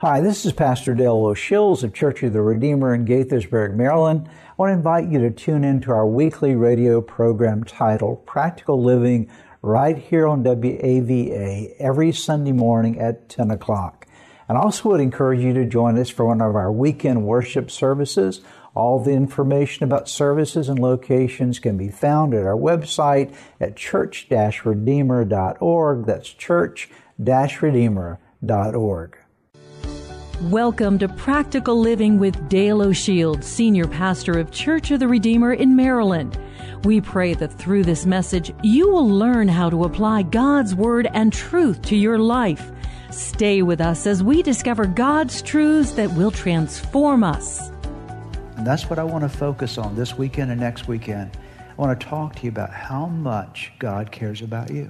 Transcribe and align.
Hi, 0.00 0.20
this 0.20 0.46
is 0.46 0.52
Pastor 0.52 0.94
Dale 0.94 1.26
O'Shields 1.26 1.82
of 1.82 1.92
Church 1.92 2.22
of 2.22 2.32
the 2.32 2.40
Redeemer 2.40 2.94
in 2.94 3.04
Gaithersburg, 3.04 3.74
Maryland. 3.74 4.28
I 4.28 4.52
want 4.56 4.70
to 4.70 4.74
invite 4.74 5.08
you 5.08 5.18
to 5.18 5.32
tune 5.32 5.64
in 5.64 5.80
to 5.80 5.90
our 5.90 6.06
weekly 6.06 6.54
radio 6.54 7.00
program 7.00 7.64
titled 7.64 8.24
Practical 8.24 8.80
Living 8.80 9.28
right 9.60 9.98
here 9.98 10.28
on 10.28 10.44
WAVA 10.44 11.74
every 11.80 12.12
Sunday 12.12 12.52
morning 12.52 13.00
at 13.00 13.28
10 13.28 13.50
o'clock. 13.50 14.06
And 14.48 14.56
I 14.56 14.60
also 14.60 14.90
would 14.90 15.00
encourage 15.00 15.40
you 15.40 15.52
to 15.54 15.64
join 15.64 15.98
us 15.98 16.10
for 16.10 16.26
one 16.26 16.42
of 16.42 16.54
our 16.54 16.70
weekend 16.70 17.24
worship 17.24 17.68
services. 17.68 18.40
All 18.76 19.02
the 19.02 19.14
information 19.14 19.82
about 19.82 20.08
services 20.08 20.68
and 20.68 20.78
locations 20.78 21.58
can 21.58 21.76
be 21.76 21.88
found 21.88 22.34
at 22.34 22.46
our 22.46 22.54
website 22.54 23.34
at 23.58 23.74
church-redeemer.org. 23.74 26.06
That's 26.06 26.28
church-redeemer.org. 26.28 29.18
Welcome 30.42 31.00
to 31.00 31.08
Practical 31.08 31.80
Living 31.80 32.20
with 32.20 32.48
Dale 32.48 32.80
O'Shields, 32.80 33.42
Senior 33.42 33.88
Pastor 33.88 34.38
of 34.38 34.52
Church 34.52 34.92
of 34.92 35.00
the 35.00 35.08
Redeemer 35.08 35.52
in 35.52 35.74
Maryland. 35.74 36.38
We 36.84 37.00
pray 37.00 37.34
that 37.34 37.52
through 37.52 37.82
this 37.82 38.06
message, 38.06 38.54
you 38.62 38.88
will 38.88 39.08
learn 39.08 39.48
how 39.48 39.68
to 39.68 39.82
apply 39.82 40.22
God's 40.22 40.76
Word 40.76 41.08
and 41.12 41.32
truth 41.32 41.82
to 41.86 41.96
your 41.96 42.20
life. 42.20 42.70
Stay 43.10 43.62
with 43.62 43.80
us 43.80 44.06
as 44.06 44.22
we 44.22 44.44
discover 44.44 44.86
God's 44.86 45.42
truths 45.42 45.90
that 45.94 46.12
will 46.12 46.30
transform 46.30 47.24
us. 47.24 47.70
And 48.56 48.64
that's 48.64 48.88
what 48.88 49.00
I 49.00 49.04
want 49.04 49.24
to 49.24 49.28
focus 49.28 49.76
on 49.76 49.96
this 49.96 50.16
weekend 50.16 50.52
and 50.52 50.60
next 50.60 50.86
weekend. 50.86 51.36
I 51.68 51.74
want 51.74 51.98
to 51.98 52.06
talk 52.06 52.36
to 52.36 52.42
you 52.44 52.50
about 52.50 52.70
how 52.70 53.06
much 53.06 53.72
God 53.80 54.12
cares 54.12 54.40
about 54.40 54.70
you, 54.70 54.88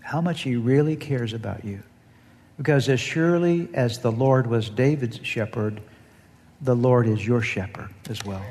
how 0.00 0.20
much 0.20 0.42
He 0.42 0.56
really 0.56 0.96
cares 0.96 1.32
about 1.32 1.64
you. 1.64 1.84
Because 2.60 2.90
as 2.90 3.00
surely 3.00 3.70
as 3.72 4.00
the 4.00 4.12
Lord 4.12 4.46
was 4.46 4.68
David's 4.68 5.18
shepherd, 5.22 5.80
the 6.60 6.76
Lord 6.76 7.08
is 7.08 7.26
your 7.26 7.40
shepherd 7.40 7.88
as 8.10 8.22
well. 8.22 8.44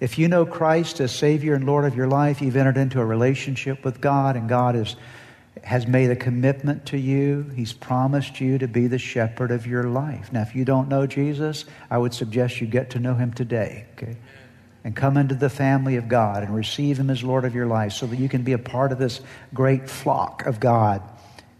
If 0.00 0.18
you 0.18 0.28
know 0.28 0.44
Christ 0.44 1.00
as 1.00 1.10
Savior 1.10 1.54
and 1.54 1.64
Lord 1.64 1.86
of 1.86 1.96
your 1.96 2.08
life, 2.08 2.42
you've 2.42 2.56
entered 2.56 2.76
into 2.76 3.00
a 3.00 3.04
relationship 3.06 3.86
with 3.86 4.02
God, 4.02 4.36
and 4.36 4.50
God 4.50 4.76
is, 4.76 4.96
has 5.62 5.86
made 5.86 6.10
a 6.10 6.16
commitment 6.16 6.84
to 6.88 6.98
you. 6.98 7.50
He's 7.56 7.72
promised 7.72 8.38
you 8.38 8.58
to 8.58 8.68
be 8.68 8.86
the 8.86 8.98
shepherd 8.98 9.50
of 9.50 9.66
your 9.66 9.84
life. 9.84 10.30
Now, 10.30 10.42
if 10.42 10.54
you 10.54 10.66
don't 10.66 10.90
know 10.90 11.06
Jesus, 11.06 11.64
I 11.90 11.96
would 11.96 12.12
suggest 12.12 12.60
you 12.60 12.66
get 12.66 12.90
to 12.90 12.98
know 12.98 13.14
Him 13.14 13.32
today, 13.32 13.86
okay? 13.96 14.18
And 14.84 14.94
come 14.94 15.16
into 15.16 15.36
the 15.36 15.48
family 15.48 15.96
of 15.96 16.06
God 16.06 16.42
and 16.42 16.54
receive 16.54 17.00
Him 17.00 17.08
as 17.08 17.24
Lord 17.24 17.46
of 17.46 17.54
your 17.54 17.64
life 17.64 17.94
so 17.94 18.04
that 18.04 18.18
you 18.18 18.28
can 18.28 18.42
be 18.42 18.52
a 18.52 18.58
part 18.58 18.92
of 18.92 18.98
this 18.98 19.22
great 19.54 19.88
flock 19.88 20.44
of 20.44 20.60
God 20.60 21.00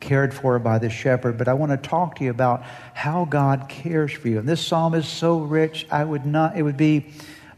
cared 0.05 0.35
for 0.35 0.59
by 0.59 0.79
the 0.79 0.91
shepherd, 0.91 1.39
but 1.39 1.49
I 1.49 1.55
want 1.55 1.73
to 1.73 1.79
talk 1.79 2.17
to 2.17 2.25
you 2.25 2.31
about 2.31 2.63
how 2.93 3.25
God 3.25 3.69
cares 3.69 4.13
for 4.13 4.29
you. 4.29 4.39
And 4.39 4.49
this 4.49 4.65
psalm 4.65 4.95
is 4.95 5.09
so 5.09 5.39
rich, 5.39 5.87
I 5.91 6.05
would 6.05 6.27
not, 6.27 6.57
it 6.57 6.63
would 6.63 6.77
be 6.77 7.07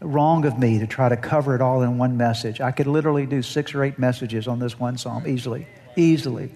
wrong 0.01 0.45
of 0.45 0.59
me 0.59 0.79
to 0.79 0.87
try 0.87 1.09
to 1.09 1.17
cover 1.17 1.55
it 1.55 1.61
all 1.61 1.83
in 1.83 1.99
one 1.99 2.17
message. 2.17 2.61
I 2.61 2.71
could 2.71 2.87
literally 2.87 3.27
do 3.27 3.43
six 3.43 3.75
or 3.75 3.83
eight 3.83 3.99
messages 3.99 4.47
on 4.47 4.61
this 4.61 4.79
one 4.79 4.97
psalm 4.97 5.27
easily, 5.27 5.67
easily. 5.97 6.53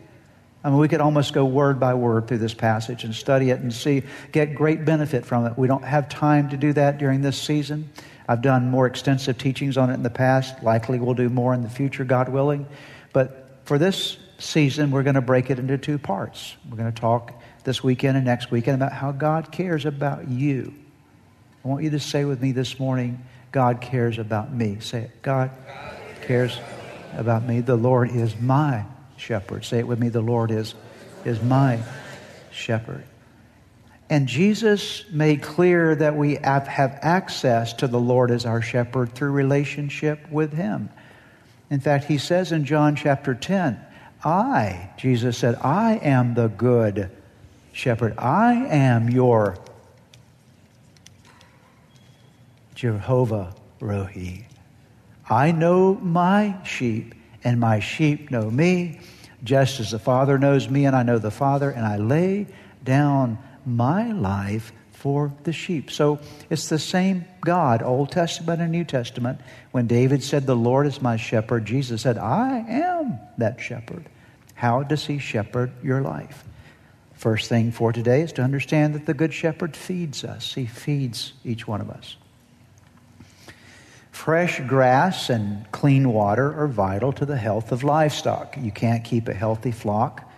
I 0.62 0.68
mean, 0.70 0.78
we 0.78 0.88
could 0.88 1.00
almost 1.00 1.32
go 1.32 1.44
word 1.44 1.80
by 1.80 1.94
word 1.94 2.28
through 2.28 2.38
this 2.38 2.54
passage 2.54 3.02
and 3.04 3.14
study 3.14 3.50
it 3.50 3.60
and 3.60 3.72
see, 3.72 4.02
get 4.30 4.54
great 4.54 4.84
benefit 4.84 5.24
from 5.24 5.46
it. 5.46 5.58
We 5.58 5.66
don't 5.66 5.84
have 5.84 6.08
time 6.08 6.50
to 6.50 6.56
do 6.56 6.72
that 6.74 6.98
during 6.98 7.22
this 7.22 7.40
season. 7.40 7.90
I've 8.28 8.42
done 8.42 8.70
more 8.70 8.86
extensive 8.86 9.38
teachings 9.38 9.76
on 9.76 9.90
it 9.90 9.94
in 9.94 10.02
the 10.02 10.10
past. 10.10 10.62
Likely 10.62 11.00
we'll 11.00 11.14
do 11.14 11.28
more 11.28 11.52
in 11.52 11.62
the 11.62 11.70
future, 11.70 12.04
God 12.04 12.28
willing. 12.28 12.66
But 13.12 13.60
for 13.64 13.78
this 13.78 14.18
season, 14.40 14.90
we're 14.90 15.02
going 15.02 15.14
to 15.14 15.20
break 15.20 15.50
it 15.50 15.58
into 15.58 15.78
two 15.78 15.98
parts. 15.98 16.56
We're 16.68 16.76
going 16.76 16.92
to 16.92 17.00
talk 17.00 17.32
this 17.64 17.84
weekend 17.84 18.16
and 18.16 18.26
next 18.26 18.50
weekend 18.50 18.82
about 18.82 18.92
how 18.92 19.12
God 19.12 19.52
cares 19.52 19.86
about 19.86 20.28
you. 20.28 20.74
I 21.64 21.68
want 21.68 21.84
you 21.84 21.90
to 21.90 22.00
say 22.00 22.24
with 22.24 22.40
me 22.40 22.52
this 22.52 22.80
morning, 22.80 23.24
God 23.52 23.80
cares 23.80 24.18
about 24.18 24.52
me. 24.52 24.78
Say 24.80 25.02
it. 25.02 25.22
God 25.22 25.50
cares 26.22 26.58
about 27.16 27.44
me. 27.44 27.60
The 27.60 27.76
Lord 27.76 28.10
is 28.10 28.38
my 28.40 28.84
shepherd. 29.16 29.64
Say 29.64 29.78
it 29.78 29.86
with 29.86 29.98
me. 29.98 30.08
The 30.08 30.20
Lord 30.22 30.50
is, 30.50 30.74
is 31.24 31.42
my 31.42 31.80
shepherd. 32.50 33.04
And 34.08 34.26
Jesus 34.26 35.04
made 35.10 35.42
clear 35.42 35.94
that 35.94 36.16
we 36.16 36.34
have, 36.36 36.66
have 36.66 36.98
access 37.02 37.74
to 37.74 37.86
the 37.86 38.00
Lord 38.00 38.30
as 38.30 38.44
our 38.44 38.62
shepherd 38.62 39.14
through 39.14 39.30
relationship 39.30 40.30
with 40.30 40.52
Him. 40.52 40.88
In 41.70 41.78
fact, 41.78 42.06
He 42.06 42.18
says 42.18 42.50
in 42.50 42.64
John 42.64 42.96
chapter 42.96 43.34
10, 43.34 43.80
I, 44.24 44.90
Jesus 44.96 45.38
said, 45.38 45.56
I 45.56 45.94
am 45.96 46.34
the 46.34 46.48
good 46.48 47.10
shepherd. 47.72 48.14
I 48.18 48.54
am 48.54 49.08
your 49.08 49.56
Jehovah 52.74 53.54
Rohi. 53.80 54.44
I 55.28 55.52
know 55.52 55.94
my 55.94 56.56
sheep, 56.64 57.14
and 57.44 57.60
my 57.60 57.80
sheep 57.80 58.30
know 58.30 58.50
me, 58.50 59.00
just 59.44 59.80
as 59.80 59.92
the 59.92 59.98
Father 59.98 60.38
knows 60.38 60.68
me, 60.68 60.84
and 60.86 60.94
I 60.94 61.02
know 61.02 61.18
the 61.18 61.30
Father, 61.30 61.70
and 61.70 61.86
I 61.86 61.96
lay 61.96 62.46
down 62.84 63.38
my 63.64 64.12
life 64.12 64.72
for 65.00 65.32
the 65.44 65.52
sheep. 65.52 65.90
So 65.90 66.20
it's 66.50 66.68
the 66.68 66.78
same 66.78 67.24
God, 67.40 67.82
Old 67.82 68.12
Testament 68.12 68.60
and 68.60 68.70
New 68.70 68.84
Testament. 68.84 69.40
When 69.70 69.86
David 69.86 70.22
said, 70.22 70.46
The 70.46 70.54
Lord 70.54 70.86
is 70.86 71.00
my 71.00 71.16
shepherd, 71.16 71.64
Jesus 71.64 72.02
said, 72.02 72.18
I 72.18 72.58
am 72.68 73.18
that 73.38 73.60
shepherd. 73.60 74.04
How 74.54 74.82
does 74.82 75.06
he 75.06 75.18
shepherd 75.18 75.72
your 75.82 76.02
life? 76.02 76.44
First 77.14 77.48
thing 77.48 77.72
for 77.72 77.94
today 77.94 78.20
is 78.20 78.32
to 78.34 78.42
understand 78.42 78.94
that 78.94 79.06
the 79.06 79.14
Good 79.14 79.32
Shepherd 79.32 79.74
feeds 79.74 80.22
us, 80.22 80.52
he 80.52 80.66
feeds 80.66 81.32
each 81.44 81.66
one 81.66 81.80
of 81.80 81.88
us. 81.88 82.16
Fresh 84.10 84.60
grass 84.60 85.30
and 85.30 85.70
clean 85.72 86.12
water 86.12 86.52
are 86.60 86.68
vital 86.68 87.10
to 87.14 87.24
the 87.24 87.38
health 87.38 87.72
of 87.72 87.82
livestock. 87.82 88.56
You 88.60 88.70
can't 88.70 89.02
keep 89.02 89.28
a 89.28 89.34
healthy 89.34 89.70
flock, 89.70 90.30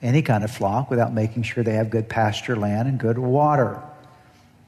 any 0.00 0.22
kind 0.22 0.42
of 0.42 0.50
flock, 0.50 0.90
without 0.90 1.12
making 1.12 1.44
sure 1.44 1.62
they 1.62 1.74
have 1.74 1.88
good 1.88 2.08
pasture 2.08 2.56
land 2.56 2.88
and 2.88 2.98
good 2.98 3.18
water. 3.18 3.80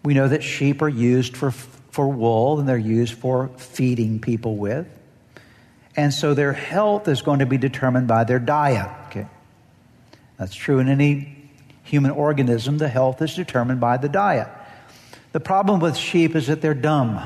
We 0.04 0.14
know 0.14 0.28
that 0.28 0.42
sheep 0.42 0.82
are 0.82 0.88
used 0.88 1.36
for, 1.36 1.50
for 1.50 2.08
wool 2.08 2.60
and 2.60 2.68
they're 2.68 2.76
used 2.76 3.14
for 3.14 3.48
feeding 3.56 4.20
people 4.20 4.56
with. 4.56 4.86
And 5.96 6.12
so 6.12 6.34
their 6.34 6.52
health 6.52 7.08
is 7.08 7.22
going 7.22 7.38
to 7.38 7.46
be 7.46 7.56
determined 7.56 8.06
by 8.06 8.24
their 8.24 8.38
diet. 8.38 8.90
Okay. 9.06 9.26
That's 10.38 10.54
true 10.54 10.78
in 10.78 10.88
any 10.88 11.36
human 11.84 12.10
organism. 12.10 12.78
The 12.78 12.88
health 12.88 13.22
is 13.22 13.34
determined 13.34 13.80
by 13.80 13.96
the 13.96 14.08
diet. 14.08 14.48
The 15.32 15.40
problem 15.40 15.80
with 15.80 15.96
sheep 15.96 16.34
is 16.36 16.48
that 16.48 16.60
they're 16.60 16.74
dumb. 16.74 17.20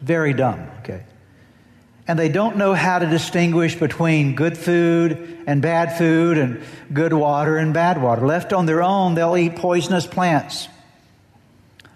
Very 0.00 0.32
dumb. 0.32 0.68
Okay. 0.80 1.02
And 2.06 2.18
they 2.18 2.28
don't 2.28 2.56
know 2.56 2.74
how 2.74 2.98
to 2.98 3.06
distinguish 3.06 3.74
between 3.74 4.34
good 4.34 4.58
food 4.58 5.42
and 5.46 5.62
bad 5.62 5.96
food 5.96 6.36
and 6.36 6.62
good 6.92 7.14
water 7.14 7.56
and 7.56 7.72
bad 7.72 8.00
water. 8.00 8.26
Left 8.26 8.52
on 8.52 8.66
their 8.66 8.82
own, 8.82 9.14
they'll 9.14 9.36
eat 9.36 9.56
poisonous 9.56 10.06
plants. 10.06 10.68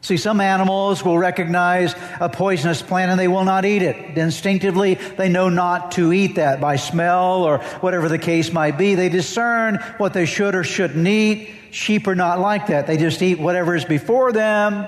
See, 0.00 0.16
some 0.16 0.40
animals 0.40 1.04
will 1.04 1.18
recognize 1.18 1.94
a 2.20 2.28
poisonous 2.28 2.82
plant 2.82 3.10
and 3.10 3.18
they 3.18 3.28
will 3.28 3.44
not 3.44 3.64
eat 3.64 3.82
it. 3.82 4.16
Instinctively, 4.16 4.94
they 4.94 5.28
know 5.28 5.48
not 5.48 5.92
to 5.92 6.12
eat 6.12 6.36
that 6.36 6.60
by 6.60 6.76
smell 6.76 7.42
or 7.42 7.58
whatever 7.80 8.08
the 8.08 8.18
case 8.18 8.52
might 8.52 8.78
be. 8.78 8.94
They 8.94 9.08
discern 9.08 9.76
what 9.98 10.14
they 10.14 10.24
should 10.24 10.54
or 10.54 10.62
shouldn't 10.62 11.06
eat. 11.06 11.50
Sheep 11.72 12.06
are 12.06 12.14
not 12.14 12.38
like 12.38 12.68
that. 12.68 12.86
They 12.86 12.96
just 12.96 13.20
eat 13.22 13.38
whatever 13.38 13.74
is 13.74 13.84
before 13.84 14.32
them 14.32 14.86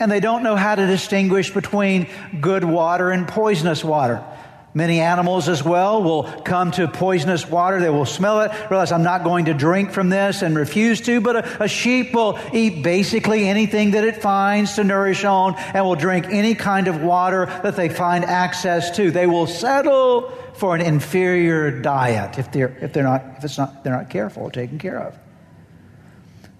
and 0.00 0.10
they 0.10 0.20
don't 0.20 0.42
know 0.42 0.56
how 0.56 0.74
to 0.74 0.86
distinguish 0.86 1.52
between 1.52 2.08
good 2.40 2.64
water 2.64 3.10
and 3.10 3.28
poisonous 3.28 3.84
water. 3.84 4.24
Many 4.72 5.00
animals 5.00 5.48
as 5.48 5.64
well 5.64 6.00
will 6.00 6.22
come 6.22 6.70
to 6.72 6.86
poisonous 6.86 7.48
water. 7.48 7.80
They 7.80 7.90
will 7.90 8.06
smell 8.06 8.42
it, 8.42 8.52
realize 8.70 8.92
I'm 8.92 9.02
not 9.02 9.24
going 9.24 9.46
to 9.46 9.54
drink 9.54 9.90
from 9.90 10.10
this 10.10 10.42
and 10.42 10.56
refuse 10.56 11.00
to. 11.02 11.20
But 11.20 11.36
a, 11.36 11.64
a, 11.64 11.68
sheep 11.68 12.14
will 12.14 12.38
eat 12.52 12.84
basically 12.84 13.48
anything 13.48 13.92
that 13.92 14.04
it 14.04 14.22
finds 14.22 14.74
to 14.74 14.84
nourish 14.84 15.24
on 15.24 15.56
and 15.56 15.84
will 15.84 15.96
drink 15.96 16.26
any 16.28 16.54
kind 16.54 16.86
of 16.86 17.02
water 17.02 17.46
that 17.64 17.74
they 17.74 17.88
find 17.88 18.24
access 18.24 18.94
to. 18.96 19.10
They 19.10 19.26
will 19.26 19.48
settle 19.48 20.30
for 20.54 20.76
an 20.76 20.82
inferior 20.82 21.80
diet 21.80 22.38
if 22.38 22.52
they're, 22.52 22.76
if 22.80 22.92
they're 22.92 23.02
not, 23.02 23.24
if 23.38 23.44
it's 23.44 23.58
not, 23.58 23.82
they're 23.82 23.96
not 23.96 24.08
careful 24.08 24.44
or 24.44 24.50
taken 24.52 24.78
care 24.78 25.00
of. 25.00 25.18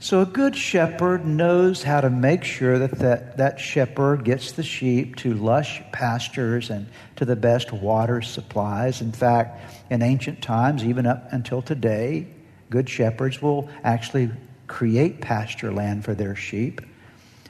So 0.02 0.22
a 0.22 0.26
good 0.26 0.56
shepherd 0.56 1.26
knows 1.26 1.82
how 1.82 2.00
to 2.00 2.08
make 2.08 2.42
sure 2.42 2.78
that, 2.78 2.98
that 3.00 3.36
that 3.36 3.60
shepherd 3.60 4.24
gets 4.24 4.52
the 4.52 4.62
sheep 4.62 5.16
to 5.16 5.34
lush 5.34 5.82
pastures 5.92 6.70
and 6.70 6.86
to 7.16 7.26
the 7.26 7.36
best 7.36 7.70
water 7.70 8.22
supplies. 8.22 9.02
In 9.02 9.12
fact, 9.12 9.60
in 9.90 10.00
ancient 10.00 10.40
times, 10.40 10.84
even 10.84 11.04
up 11.04 11.30
until 11.32 11.60
today, 11.60 12.26
good 12.70 12.88
shepherds 12.88 13.42
will 13.42 13.68
actually 13.84 14.30
create 14.66 15.20
pasture 15.20 15.70
land 15.70 16.02
for 16.02 16.14
their 16.14 16.34
sheep 16.34 16.80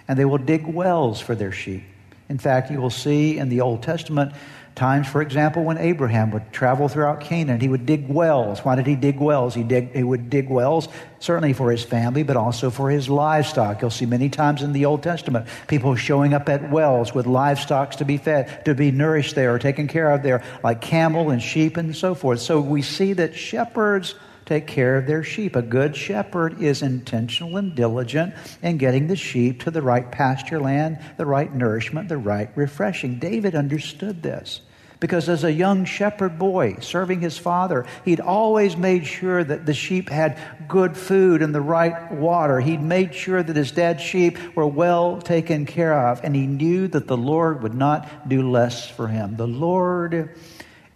and 0.08 0.19
they 0.19 0.25
will 0.25 0.38
dig 0.38 0.67
wells 0.67 1.20
for 1.20 1.37
their 1.37 1.52
sheep. 1.52 1.85
In 2.30 2.38
fact, 2.38 2.70
you 2.70 2.80
will 2.80 2.88
see 2.88 3.36
in 3.36 3.50
the 3.50 3.60
Old 3.60 3.82
Testament 3.82 4.32
Times, 4.76 5.08
for 5.08 5.20
example, 5.20 5.64
when 5.64 5.76
Abraham 5.78 6.30
would 6.30 6.52
travel 6.52 6.88
throughout 6.88 7.20
Canaan, 7.20 7.60
he 7.60 7.68
would 7.68 7.84
dig 7.84 8.08
wells. 8.08 8.60
Why 8.60 8.76
did 8.76 8.86
he 8.86 8.94
dig 8.94 9.18
wells? 9.18 9.54
He, 9.54 9.62
dig, 9.62 9.94
he 9.94 10.02
would 10.02 10.30
dig 10.30 10.48
wells 10.48 10.88
certainly 11.18 11.52
for 11.52 11.70
his 11.70 11.82
family, 11.82 12.22
but 12.22 12.36
also 12.36 12.70
for 12.70 12.88
his 12.88 13.08
livestock. 13.08 13.82
You'll 13.82 13.90
see 13.90 14.06
many 14.06 14.30
times 14.30 14.62
in 14.62 14.72
the 14.72 14.86
Old 14.86 15.02
Testament 15.02 15.48
people 15.66 15.96
showing 15.96 16.32
up 16.32 16.48
at 16.48 16.70
wells 16.70 17.12
with 17.12 17.26
livestock 17.26 17.90
to 17.96 18.04
be 18.04 18.16
fed, 18.16 18.64
to 18.64 18.74
be 18.74 18.90
nourished 18.90 19.34
there 19.34 19.52
or 19.54 19.58
taken 19.58 19.86
care 19.86 20.10
of 20.12 20.22
there, 20.22 20.42
like 20.62 20.80
camel 20.80 21.30
and 21.30 21.42
sheep 21.42 21.76
and 21.76 21.94
so 21.94 22.14
forth. 22.14 22.40
So 22.40 22.60
we 22.60 22.80
see 22.80 23.12
that 23.14 23.36
shepherds 23.36 24.14
take 24.50 24.67
care 24.67 24.97
of 24.97 25.06
their 25.06 25.23
sheep. 25.23 25.55
A 25.55 25.62
good 25.62 25.94
shepherd 25.94 26.61
is 26.61 26.82
intentional 26.82 27.56
and 27.56 27.73
diligent 27.73 28.35
in 28.62 28.79
getting 28.79 29.06
the 29.06 29.14
sheep 29.14 29.62
to 29.62 29.70
the 29.70 29.81
right 29.81 30.11
pasture 30.11 30.58
land, 30.58 30.99
the 31.17 31.25
right 31.25 31.55
nourishment, 31.55 32.08
the 32.08 32.19
right 32.19 32.50
refreshing. 32.56 33.20
David 33.20 33.55
understood 33.55 34.25
this. 34.25 34.61
Because 34.99 35.29
as 35.29 35.44
a 35.44 35.52
young 35.52 35.85
shepherd 35.85 36.37
boy 36.37 36.79
serving 36.81 37.20
his 37.20 37.38
father, 37.38 37.87
he'd 38.05 38.19
always 38.19 38.76
made 38.76 39.06
sure 39.06 39.44
that 39.44 39.67
the 39.67 39.73
sheep 39.73 40.08
had 40.08 40.37
good 40.67 40.97
food 40.97 41.43
and 41.43 41.55
the 41.55 41.61
right 41.61 42.11
water. 42.11 42.58
He'd 42.58 42.82
made 42.82 43.14
sure 43.14 43.43
that 43.44 43.55
his 43.55 43.70
dad's 43.70 44.02
sheep 44.02 44.37
were 44.56 44.67
well 44.67 45.23
taken 45.23 45.64
care 45.64 46.08
of, 46.08 46.25
and 46.25 46.35
he 46.35 46.49
knew 46.49 46.88
that 46.88 47.06
the 47.06 47.17
Lord 47.17 47.62
would 47.62 47.75
not 47.75 48.29
do 48.29 48.50
less 48.50 48.91
for 48.91 49.06
him. 49.06 49.37
The 49.37 49.47
Lord 49.47 50.37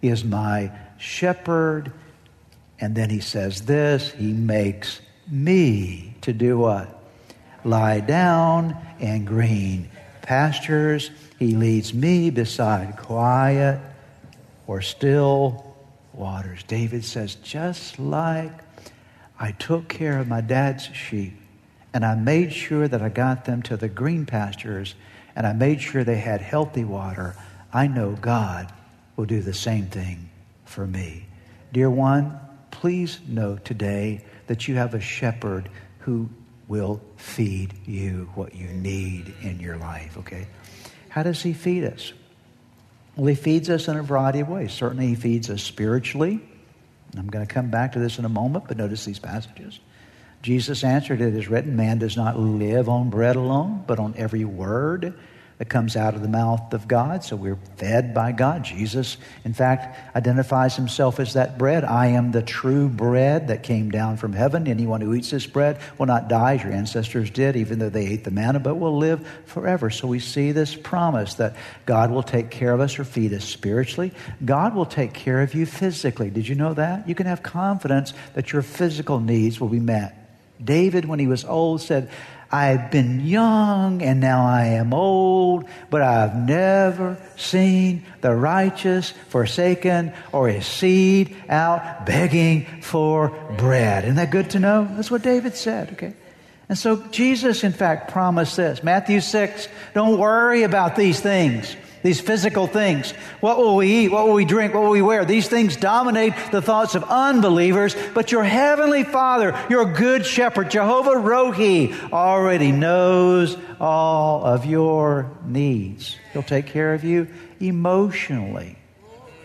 is 0.01 0.25
my 0.25 0.73
shepherd. 0.97 1.93
And 2.79 2.95
then 2.95 3.09
he 3.09 3.19
says 3.19 3.61
this 3.61 4.11
He 4.11 4.33
makes 4.33 5.01
me 5.29 6.15
to 6.21 6.33
do 6.33 6.57
what? 6.57 7.03
Lie 7.63 8.01
down 8.01 8.77
in 8.99 9.25
green 9.25 9.89
pastures. 10.21 11.11
He 11.39 11.55
leads 11.55 11.93
me 11.93 12.29
beside 12.29 12.97
quiet 12.97 13.79
or 14.67 14.81
still 14.81 15.75
waters. 16.13 16.63
David 16.63 17.03
says, 17.03 17.35
just 17.35 17.99
like 17.99 18.51
I 19.39 19.51
took 19.51 19.87
care 19.87 20.19
of 20.19 20.27
my 20.27 20.41
dad's 20.41 20.85
sheep 20.85 21.33
and 21.93 22.05
I 22.05 22.15
made 22.15 22.53
sure 22.53 22.87
that 22.87 23.01
I 23.01 23.09
got 23.09 23.45
them 23.45 23.61
to 23.63 23.77
the 23.77 23.89
green 23.89 24.25
pastures 24.25 24.95
and 25.35 25.45
I 25.45 25.53
made 25.53 25.81
sure 25.81 26.03
they 26.03 26.17
had 26.17 26.41
healthy 26.41 26.83
water, 26.83 27.35
I 27.73 27.87
know 27.87 28.13
God 28.13 28.71
will 29.15 29.25
do 29.25 29.41
the 29.41 29.53
same 29.53 29.87
thing 29.87 30.29
for 30.65 30.87
me. 30.87 31.25
Dear 31.73 31.89
one, 31.89 32.39
please 32.75 33.19
know 33.25 33.55
today 33.55 34.21
that 34.47 34.67
you 34.67 34.75
have 34.75 34.93
a 34.93 34.99
shepherd 34.99 35.69
who 35.99 36.29
will 36.67 36.99
feed 37.15 37.73
you 37.85 38.29
what 38.35 38.53
you 38.53 38.67
need 38.67 39.33
in 39.41 39.61
your 39.61 39.77
life, 39.77 40.17
okay? 40.17 40.45
How 41.07 41.23
does 41.23 41.41
he 41.41 41.53
feed 41.53 41.85
us? 41.85 42.11
Well, 43.15 43.27
he 43.27 43.35
feeds 43.35 43.69
us 43.69 43.87
in 43.87 43.95
a 43.95 44.03
variety 44.03 44.41
of 44.41 44.49
ways. 44.49 44.73
Certainly, 44.73 45.07
he 45.07 45.15
feeds 45.15 45.49
us 45.49 45.63
spiritually. 45.63 46.41
I'm 47.17 47.27
going 47.27 47.47
to 47.47 47.53
come 47.53 47.69
back 47.69 47.93
to 47.93 47.99
this 47.99 48.19
in 48.19 48.25
a 48.25 48.29
moment, 48.29 48.65
but 48.67 48.75
notice 48.75 49.05
these 49.05 49.19
passages. 49.19 49.79
Jesus 50.41 50.83
answered, 50.83 51.21
It 51.21 51.33
is 51.33 51.47
written, 51.47 51.77
Man 51.77 51.97
does 51.97 52.17
not 52.17 52.37
live 52.37 52.89
on 52.89 53.09
bread 53.09 53.37
alone, 53.37 53.85
but 53.87 53.99
on 53.99 54.15
every 54.17 54.43
word 54.43 55.17
that 55.57 55.69
comes 55.69 55.95
out 55.95 56.15
of 56.15 56.21
the 56.21 56.27
mouth 56.27 56.73
of 56.73 56.87
God. 56.87 57.23
So 57.23 57.35
we're 57.35 57.57
fed 57.77 58.13
by 58.13 58.33
God. 58.33 58.63
Jesus, 58.63 59.15
in 59.45 59.53
fact, 59.53 60.15
identifies 60.15 60.75
himself 60.75 61.19
as 61.19 61.33
that 61.33 61.57
bread. 61.57 61.85
I 61.85 62.07
am 62.07 62.31
the 62.31 62.41
true 62.41 62.89
bread 62.89 63.47
that 63.47 63.63
came 63.63 63.89
down 63.89 64.17
from 64.17 64.33
heaven. 64.33 64.67
Anyone 64.67 64.99
who 64.99 65.13
eats 65.13 65.31
this 65.31 65.45
bread 65.45 65.79
will 65.97 66.07
not 66.07 66.27
die 66.27 66.55
as 66.55 66.63
your 66.63 66.73
ancestors 66.73 67.29
did, 67.29 67.55
even 67.55 67.79
though 67.79 67.89
they 67.89 68.05
ate 68.05 68.25
the 68.25 68.31
manna, 68.31 68.59
but 68.59 68.75
will 68.75 68.97
live 68.97 69.25
forever. 69.45 69.89
So 69.89 70.07
we 70.07 70.19
see 70.19 70.51
this 70.51 70.75
promise 70.75 71.35
that 71.35 71.55
God 71.85 72.11
will 72.11 72.23
take 72.23 72.49
care 72.49 72.73
of 72.73 72.81
us 72.81 72.99
or 72.99 73.05
feed 73.05 73.31
us 73.31 73.45
spiritually. 73.45 74.11
God 74.43 74.75
will 74.75 74.85
take 74.85 75.13
care 75.13 75.41
of 75.41 75.53
you 75.53 75.65
physically. 75.65 76.29
Did 76.29 76.49
you 76.49 76.55
know 76.55 76.73
that? 76.73 77.07
You 77.07 77.15
can 77.15 77.27
have 77.27 77.43
confidence 77.43 78.13
that 78.33 78.51
your 78.51 78.61
physical 78.61 79.21
needs 79.21 79.61
will 79.61 79.69
be 79.69 79.79
met. 79.79 80.21
David, 80.63 81.05
when 81.05 81.19
he 81.19 81.27
was 81.27 81.43
old, 81.43 81.81
said, 81.81 82.09
I've 82.55 82.89
been 82.89 83.25
young 83.25 84.01
and 84.01 84.21
now 84.21 84.45
I 84.45 84.67
am 84.79 84.93
old, 84.93 85.65
but 85.89 86.01
I've 86.01 86.37
never 86.37 87.17
seen 87.35 88.05
the 88.21 88.33
righteous 88.33 89.11
forsaken 89.27 90.13
or 90.31 90.47
his 90.47 90.65
seed 90.65 91.35
out 91.49 92.05
begging 92.05 92.65
for 92.81 93.29
bread. 93.57 94.05
Isn't 94.05 94.15
that 94.15 94.31
good 94.31 94.51
to 94.51 94.61
know? 94.61 94.87
That's 94.89 95.11
what 95.11 95.21
David 95.21 95.57
said, 95.57 95.91
okay? 95.93 96.13
And 96.69 96.77
so 96.77 97.03
Jesus, 97.11 97.65
in 97.65 97.73
fact, 97.73 98.11
promised 98.11 98.55
this. 98.55 98.81
Matthew 98.81 99.19
6, 99.19 99.67
don't 99.93 100.17
worry 100.17 100.63
about 100.63 100.95
these 100.95 101.19
things 101.19 101.75
these 102.05 102.21
physical 102.21 102.67
things. 102.67 103.11
What 103.39 103.57
will 103.57 103.75
we 103.75 104.05
eat? 104.05 104.09
What 104.09 104.27
will 104.27 104.35
we 104.35 104.45
drink? 104.45 104.73
What 104.73 104.83
will 104.83 104.91
we 104.91 105.01
wear? 105.01 105.25
These 105.25 105.47
things 105.47 105.75
dominate 105.75 106.33
the 106.51 106.61
thoughts 106.61 106.93
of 106.93 107.03
unbelievers, 107.03 107.95
but 108.13 108.31
your 108.31 108.43
heavenly 108.43 109.03
Father, 109.03 109.59
your 109.69 109.85
good 109.91 110.25
shepherd, 110.25 110.69
Jehovah 110.69 111.15
Rohi, 111.15 112.11
already 112.11 112.71
knows 112.71 113.57
all 113.79 114.45
of 114.45 114.65
your 114.65 115.31
needs. 115.45 116.17
He'll 116.33 116.43
take 116.43 116.67
care 116.67 116.93
of 116.93 117.03
you 117.03 117.27
emotionally 117.59 118.77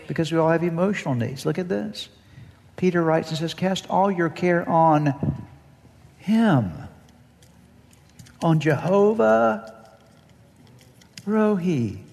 because 0.07 0.31
we 0.31 0.37
all 0.37 0.49
have 0.49 0.63
emotional 0.63 1.15
needs. 1.15 1.45
Look 1.45 1.57
at 1.57 1.67
this. 1.67 2.09
Peter 2.75 3.01
writes 3.01 3.29
and 3.29 3.37
says, 3.39 3.53
Cast 3.55 3.89
all 3.89 4.11
your 4.11 4.29
care 4.29 4.67
on 4.69 5.39
Him, 6.17 6.71
on 8.41 8.59
Jehovah 8.59 9.89
Rohi. 11.25 12.10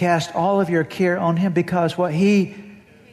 Cast 0.00 0.34
all 0.34 0.62
of 0.62 0.70
your 0.70 0.84
care 0.84 1.18
on 1.18 1.36
Him 1.36 1.52
because 1.52 1.98
what 1.98 2.14
He 2.14 2.54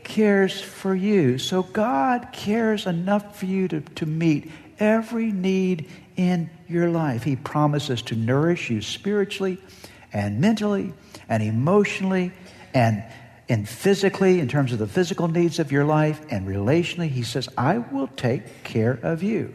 cares 0.05 0.61
for 0.61 0.95
you. 0.95 1.37
So 1.37 1.61
God 1.61 2.29
cares 2.31 2.85
enough 2.85 3.37
for 3.37 3.45
you 3.45 3.67
to, 3.67 3.81
to 3.81 4.05
meet 4.05 4.49
every 4.79 5.33
need 5.33 5.89
in 6.15 6.49
your 6.69 6.89
life. 6.89 7.23
He 7.23 7.35
promises 7.35 8.01
to 8.03 8.15
nourish 8.15 8.69
you 8.69 8.81
spiritually 8.81 9.57
and 10.13 10.39
mentally 10.39 10.93
and 11.27 11.43
emotionally 11.43 12.31
and 12.73 13.03
and 13.49 13.67
physically 13.67 14.39
in 14.39 14.47
terms 14.47 14.71
of 14.71 14.79
the 14.79 14.87
physical 14.87 15.27
needs 15.27 15.59
of 15.59 15.73
your 15.73 15.83
life 15.83 16.21
and 16.29 16.47
relationally 16.47 17.09
he 17.09 17.23
says 17.23 17.47
i 17.57 17.77
will 17.77 18.07
take 18.07 18.63
care 18.65 18.99
of 19.03 19.23
you 19.23 19.53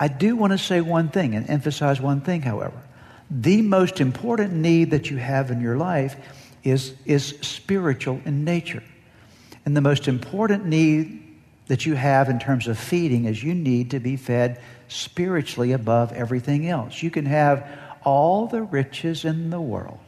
i 0.00 0.08
do 0.08 0.34
want 0.34 0.50
to 0.50 0.56
say 0.56 0.80
one 0.80 1.10
thing 1.10 1.34
and 1.34 1.48
emphasize 1.50 2.00
one 2.00 2.22
thing 2.22 2.40
however 2.40 2.80
the 3.34 3.62
most 3.62 4.00
important 4.00 4.52
need 4.52 4.92
that 4.92 5.10
you 5.10 5.16
have 5.16 5.50
in 5.50 5.60
your 5.60 5.76
life 5.76 6.16
is, 6.62 6.94
is 7.04 7.36
spiritual 7.40 8.20
in 8.24 8.44
nature. 8.44 8.82
And 9.66 9.76
the 9.76 9.80
most 9.80 10.06
important 10.06 10.66
need 10.66 11.20
that 11.66 11.84
you 11.84 11.94
have 11.94 12.28
in 12.28 12.38
terms 12.38 12.68
of 12.68 12.78
feeding 12.78 13.24
is 13.24 13.42
you 13.42 13.54
need 13.54 13.90
to 13.90 13.98
be 13.98 14.16
fed 14.16 14.60
spiritually 14.86 15.72
above 15.72 16.12
everything 16.12 16.68
else. 16.68 17.02
You 17.02 17.10
can 17.10 17.26
have 17.26 17.66
all 18.04 18.46
the 18.46 18.62
riches 18.62 19.24
in 19.24 19.50
the 19.50 19.60
world. 19.60 19.98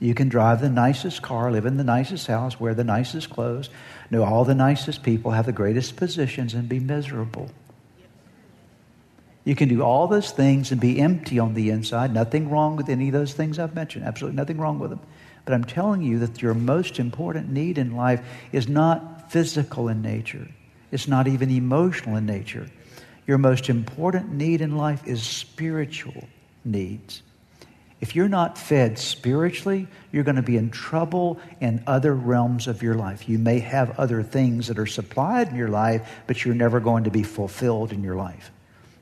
You 0.00 0.14
can 0.14 0.28
drive 0.28 0.60
the 0.60 0.70
nicest 0.70 1.22
car, 1.22 1.52
live 1.52 1.66
in 1.66 1.76
the 1.76 1.84
nicest 1.84 2.26
house, 2.26 2.58
wear 2.58 2.74
the 2.74 2.84
nicest 2.84 3.30
clothes, 3.30 3.68
know 4.10 4.24
all 4.24 4.44
the 4.44 4.54
nicest 4.54 5.02
people, 5.02 5.32
have 5.32 5.46
the 5.46 5.52
greatest 5.52 5.96
positions, 5.96 6.54
and 6.54 6.68
be 6.68 6.80
miserable. 6.80 7.50
You 9.48 9.54
can 9.54 9.70
do 9.70 9.80
all 9.80 10.06
those 10.06 10.30
things 10.30 10.72
and 10.72 10.78
be 10.78 11.00
empty 11.00 11.38
on 11.38 11.54
the 11.54 11.70
inside. 11.70 12.12
Nothing 12.12 12.50
wrong 12.50 12.76
with 12.76 12.90
any 12.90 13.08
of 13.08 13.14
those 13.14 13.32
things 13.32 13.58
I've 13.58 13.74
mentioned. 13.74 14.04
Absolutely 14.04 14.36
nothing 14.36 14.58
wrong 14.58 14.78
with 14.78 14.90
them. 14.90 15.00
But 15.46 15.54
I'm 15.54 15.64
telling 15.64 16.02
you 16.02 16.18
that 16.18 16.42
your 16.42 16.52
most 16.52 16.98
important 16.98 17.48
need 17.48 17.78
in 17.78 17.96
life 17.96 18.22
is 18.52 18.68
not 18.68 19.32
physical 19.32 19.88
in 19.88 20.02
nature, 20.02 20.46
it's 20.92 21.08
not 21.08 21.26
even 21.26 21.50
emotional 21.50 22.16
in 22.16 22.26
nature. 22.26 22.68
Your 23.26 23.38
most 23.38 23.70
important 23.70 24.34
need 24.34 24.60
in 24.60 24.76
life 24.76 25.06
is 25.06 25.22
spiritual 25.22 26.28
needs. 26.66 27.22
If 28.02 28.14
you're 28.14 28.28
not 28.28 28.58
fed 28.58 28.98
spiritually, 28.98 29.88
you're 30.12 30.24
going 30.24 30.36
to 30.36 30.42
be 30.42 30.58
in 30.58 30.68
trouble 30.70 31.40
in 31.58 31.82
other 31.86 32.14
realms 32.14 32.66
of 32.66 32.82
your 32.82 32.96
life. 32.96 33.26
You 33.30 33.38
may 33.38 33.60
have 33.60 33.98
other 33.98 34.22
things 34.22 34.66
that 34.66 34.78
are 34.78 34.86
supplied 34.86 35.48
in 35.48 35.56
your 35.56 35.68
life, 35.68 36.06
but 36.26 36.44
you're 36.44 36.54
never 36.54 36.80
going 36.80 37.04
to 37.04 37.10
be 37.10 37.22
fulfilled 37.22 37.92
in 37.92 38.04
your 38.04 38.16
life 38.16 38.50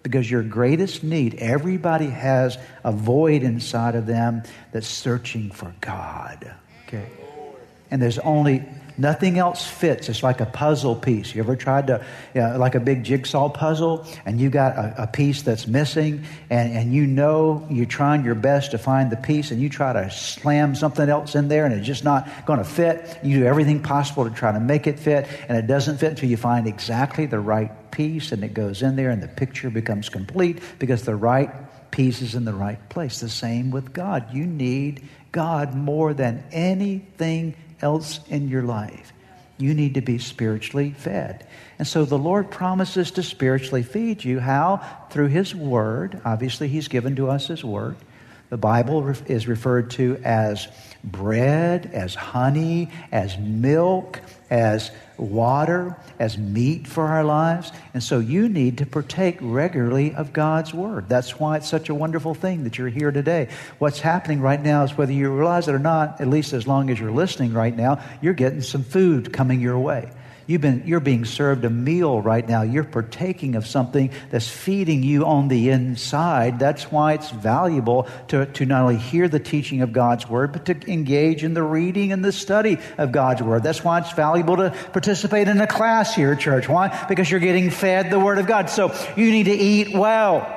because 0.06 0.30
your 0.30 0.44
greatest 0.44 1.02
need, 1.02 1.34
everybody 1.34 2.06
has 2.06 2.58
a 2.84 2.92
void 2.92 3.42
inside 3.42 3.96
of 3.96 4.06
them 4.06 4.40
that's 4.70 4.86
searching 4.86 5.50
for 5.50 5.74
God. 5.80 6.54
Okay? 6.86 7.08
And 7.90 8.00
there's 8.00 8.20
only 8.20 8.64
nothing 8.96 9.36
else 9.36 9.66
fits. 9.66 10.08
It's 10.08 10.22
like 10.22 10.40
a 10.40 10.46
puzzle 10.46 10.94
piece. 10.94 11.34
You 11.34 11.42
ever 11.42 11.56
tried 11.56 11.88
to, 11.88 12.06
you 12.36 12.40
know, 12.40 12.56
like 12.56 12.76
a 12.76 12.80
big 12.80 13.02
jigsaw 13.02 13.48
puzzle, 13.48 14.06
and 14.24 14.40
you 14.40 14.48
got 14.48 14.76
a, 14.76 15.02
a, 15.02 15.06
piece 15.08 15.42
that's 15.42 15.66
missing, 15.66 16.24
and, 16.50 16.72
and 16.72 16.94
you 16.94 17.04
know 17.04 17.66
you're 17.68 17.84
trying 17.84 18.24
your 18.24 18.36
best 18.36 18.70
to 18.70 18.78
find 18.78 19.10
the 19.10 19.16
piece, 19.16 19.50
and 19.50 19.60
you 19.60 19.68
try 19.68 19.92
to 19.92 20.08
slam 20.08 20.76
something 20.76 21.08
else 21.08 21.34
in 21.34 21.48
there, 21.48 21.66
and 21.66 21.74
it's 21.74 21.86
just 21.86 22.04
not 22.04 22.28
going 22.46 22.60
to 22.60 22.64
fit. 22.64 23.18
You 23.24 23.40
do 23.40 23.44
everything 23.44 23.82
possible 23.82 24.22
to 24.22 24.34
try 24.34 24.52
to 24.52 24.60
make 24.60 24.86
it 24.86 25.00
fit, 25.00 25.26
and 25.48 25.58
it 25.58 25.66
doesn't 25.66 25.98
fit 25.98 26.10
until 26.10 26.30
you 26.30 26.36
find 26.36 26.68
exactly 26.68 27.26
the 27.26 27.40
right 27.40 27.85
piece 27.96 28.30
and 28.30 28.44
it 28.44 28.52
goes 28.52 28.82
in 28.82 28.94
there 28.94 29.08
and 29.08 29.22
the 29.22 29.28
picture 29.28 29.70
becomes 29.70 30.10
complete 30.10 30.60
because 30.78 31.02
the 31.02 31.16
right 31.16 31.50
piece 31.90 32.20
is 32.20 32.34
in 32.34 32.44
the 32.44 32.52
right 32.52 32.88
place. 32.90 33.20
The 33.20 33.30
same 33.30 33.70
with 33.70 33.94
God. 33.94 34.34
You 34.34 34.44
need 34.44 35.02
God 35.32 35.74
more 35.74 36.12
than 36.12 36.44
anything 36.52 37.56
else 37.80 38.20
in 38.28 38.48
your 38.48 38.62
life, 38.62 39.12
you 39.58 39.72
need 39.72 39.94
to 39.94 40.02
be 40.02 40.18
spiritually 40.18 40.90
fed. 40.90 41.46
And 41.78 41.88
so 41.88 42.04
the 42.04 42.18
Lord 42.18 42.50
promises 42.50 43.10
to 43.12 43.22
spiritually 43.22 43.82
feed 43.82 44.24
you. 44.24 44.40
How? 44.40 44.82
Through 45.10 45.28
His 45.28 45.54
Word. 45.54 46.20
Obviously, 46.24 46.68
He's 46.68 46.88
given 46.88 47.16
to 47.16 47.30
us 47.30 47.48
His 47.48 47.64
Word. 47.64 47.96
The 48.50 48.56
Bible 48.56 49.08
is 49.26 49.48
referred 49.48 49.90
to 49.92 50.20
as 50.22 50.68
bread, 51.02 51.90
as 51.92 52.14
honey, 52.14 52.90
as 53.10 53.36
milk, 53.38 54.20
as 54.50 54.90
water, 55.16 55.96
as 56.18 56.36
meat 56.36 56.86
for 56.86 57.06
our 57.06 57.24
lives. 57.24 57.72
And 57.94 58.02
so 58.02 58.18
you 58.18 58.48
need 58.48 58.78
to 58.78 58.86
partake 58.86 59.38
regularly 59.40 60.14
of 60.14 60.32
God's 60.32 60.74
Word. 60.74 61.08
That's 61.08 61.38
why 61.38 61.56
it's 61.56 61.68
such 61.68 61.88
a 61.88 61.94
wonderful 61.94 62.34
thing 62.34 62.64
that 62.64 62.78
you're 62.78 62.88
here 62.88 63.10
today. 63.10 63.48
What's 63.78 64.00
happening 64.00 64.40
right 64.40 64.60
now 64.60 64.84
is 64.84 64.96
whether 64.96 65.12
you 65.12 65.32
realize 65.34 65.68
it 65.68 65.74
or 65.74 65.78
not, 65.78 66.20
at 66.20 66.28
least 66.28 66.52
as 66.52 66.66
long 66.66 66.90
as 66.90 67.00
you're 67.00 67.10
listening 67.10 67.52
right 67.52 67.74
now, 67.74 68.02
you're 68.20 68.34
getting 68.34 68.62
some 68.62 68.84
food 68.84 69.32
coming 69.32 69.60
your 69.60 69.78
way. 69.78 70.10
You've 70.48 70.60
been, 70.60 70.84
you're 70.86 71.00
being 71.00 71.24
served 71.24 71.64
a 71.64 71.70
meal 71.70 72.20
right 72.20 72.46
now. 72.46 72.62
You're 72.62 72.84
partaking 72.84 73.56
of 73.56 73.66
something 73.66 74.12
that's 74.30 74.48
feeding 74.48 75.02
you 75.02 75.26
on 75.26 75.48
the 75.48 75.70
inside. 75.70 76.60
That's 76.60 76.84
why 76.84 77.14
it's 77.14 77.30
valuable 77.30 78.06
to, 78.28 78.46
to 78.46 78.64
not 78.64 78.82
only 78.82 78.96
hear 78.96 79.28
the 79.28 79.40
teaching 79.40 79.82
of 79.82 79.92
God's 79.92 80.28
Word, 80.28 80.52
but 80.52 80.66
to 80.66 80.92
engage 80.92 81.42
in 81.42 81.54
the 81.54 81.64
reading 81.64 82.12
and 82.12 82.24
the 82.24 82.30
study 82.30 82.78
of 82.96 83.10
God's 83.10 83.42
Word. 83.42 83.64
That's 83.64 83.82
why 83.82 83.98
it's 83.98 84.12
valuable 84.12 84.56
to 84.58 84.70
participate 84.92 85.48
in 85.48 85.60
a 85.60 85.66
class 85.66 86.14
here 86.14 86.32
at 86.32 86.38
church. 86.38 86.68
Why? 86.68 87.06
Because 87.08 87.28
you're 87.28 87.40
getting 87.40 87.70
fed 87.70 88.10
the 88.10 88.20
Word 88.20 88.38
of 88.38 88.46
God. 88.46 88.70
So 88.70 88.94
you 89.16 89.32
need 89.32 89.44
to 89.44 89.52
eat 89.52 89.96
well. 89.96 90.52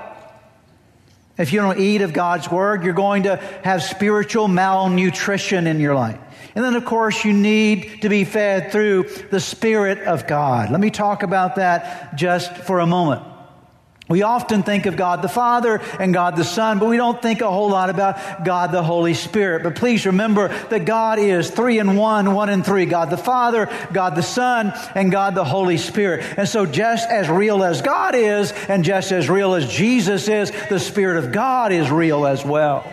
If 1.39 1.51
you 1.51 1.61
don't 1.61 1.79
eat 1.79 2.01
of 2.01 2.13
God's 2.13 2.51
Word, 2.51 2.83
you're 2.83 2.93
going 2.93 3.23
to 3.23 3.37
have 3.63 3.81
spiritual 3.81 4.47
malnutrition 4.47 5.65
in 5.65 5.79
your 5.79 5.95
life. 5.95 6.19
And 6.59 6.65
then, 6.65 6.75
of 6.75 6.83
course, 6.83 7.23
you 7.23 7.31
need 7.31 8.01
to 8.01 8.09
be 8.09 8.25
fed 8.25 8.73
through 8.73 9.03
the 9.31 9.39
Spirit 9.39 9.99
of 9.99 10.27
God. 10.27 10.69
Let 10.69 10.81
me 10.81 10.89
talk 10.89 11.23
about 11.23 11.55
that 11.55 12.17
just 12.17 12.53
for 12.53 12.79
a 12.79 12.85
moment. 12.85 13.23
We 14.09 14.23
often 14.23 14.63
think 14.63 14.85
of 14.85 14.97
God 14.97 15.21
the 15.21 15.29
Father 15.29 15.79
and 16.01 16.13
God 16.13 16.35
the 16.35 16.43
Son, 16.43 16.77
but 16.77 16.89
we 16.89 16.97
don't 16.97 17.21
think 17.21 17.39
a 17.39 17.49
whole 17.49 17.69
lot 17.69 17.89
about 17.89 18.43
God 18.43 18.73
the 18.73 18.83
Holy 18.83 19.13
Spirit. 19.13 19.63
But 19.63 19.77
please 19.77 20.05
remember 20.05 20.49
that 20.67 20.83
God 20.83 21.17
is 21.17 21.49
three 21.49 21.79
in 21.79 21.95
one, 21.95 22.33
one 22.33 22.49
in 22.49 22.61
three. 22.61 22.85
God 22.85 23.09
the 23.09 23.15
Father, 23.15 23.69
God 23.93 24.17
the 24.17 24.21
Son, 24.21 24.73
and 24.95 25.13
God 25.13 25.35
the 25.35 25.45
Holy 25.45 25.77
Spirit. 25.77 26.25
And 26.35 26.45
so 26.45 26.65
just 26.65 27.09
as 27.09 27.29
real 27.29 27.63
as 27.63 27.81
God 27.81 28.15
is, 28.15 28.51
and 28.67 28.83
just 28.83 29.13
as 29.13 29.29
real 29.29 29.53
as 29.53 29.71
Jesus 29.71 30.27
is, 30.27 30.51
the 30.67 30.81
Spirit 30.81 31.23
of 31.23 31.31
God 31.31 31.71
is 31.71 31.89
real 31.89 32.25
as 32.25 32.43
well. 32.43 32.85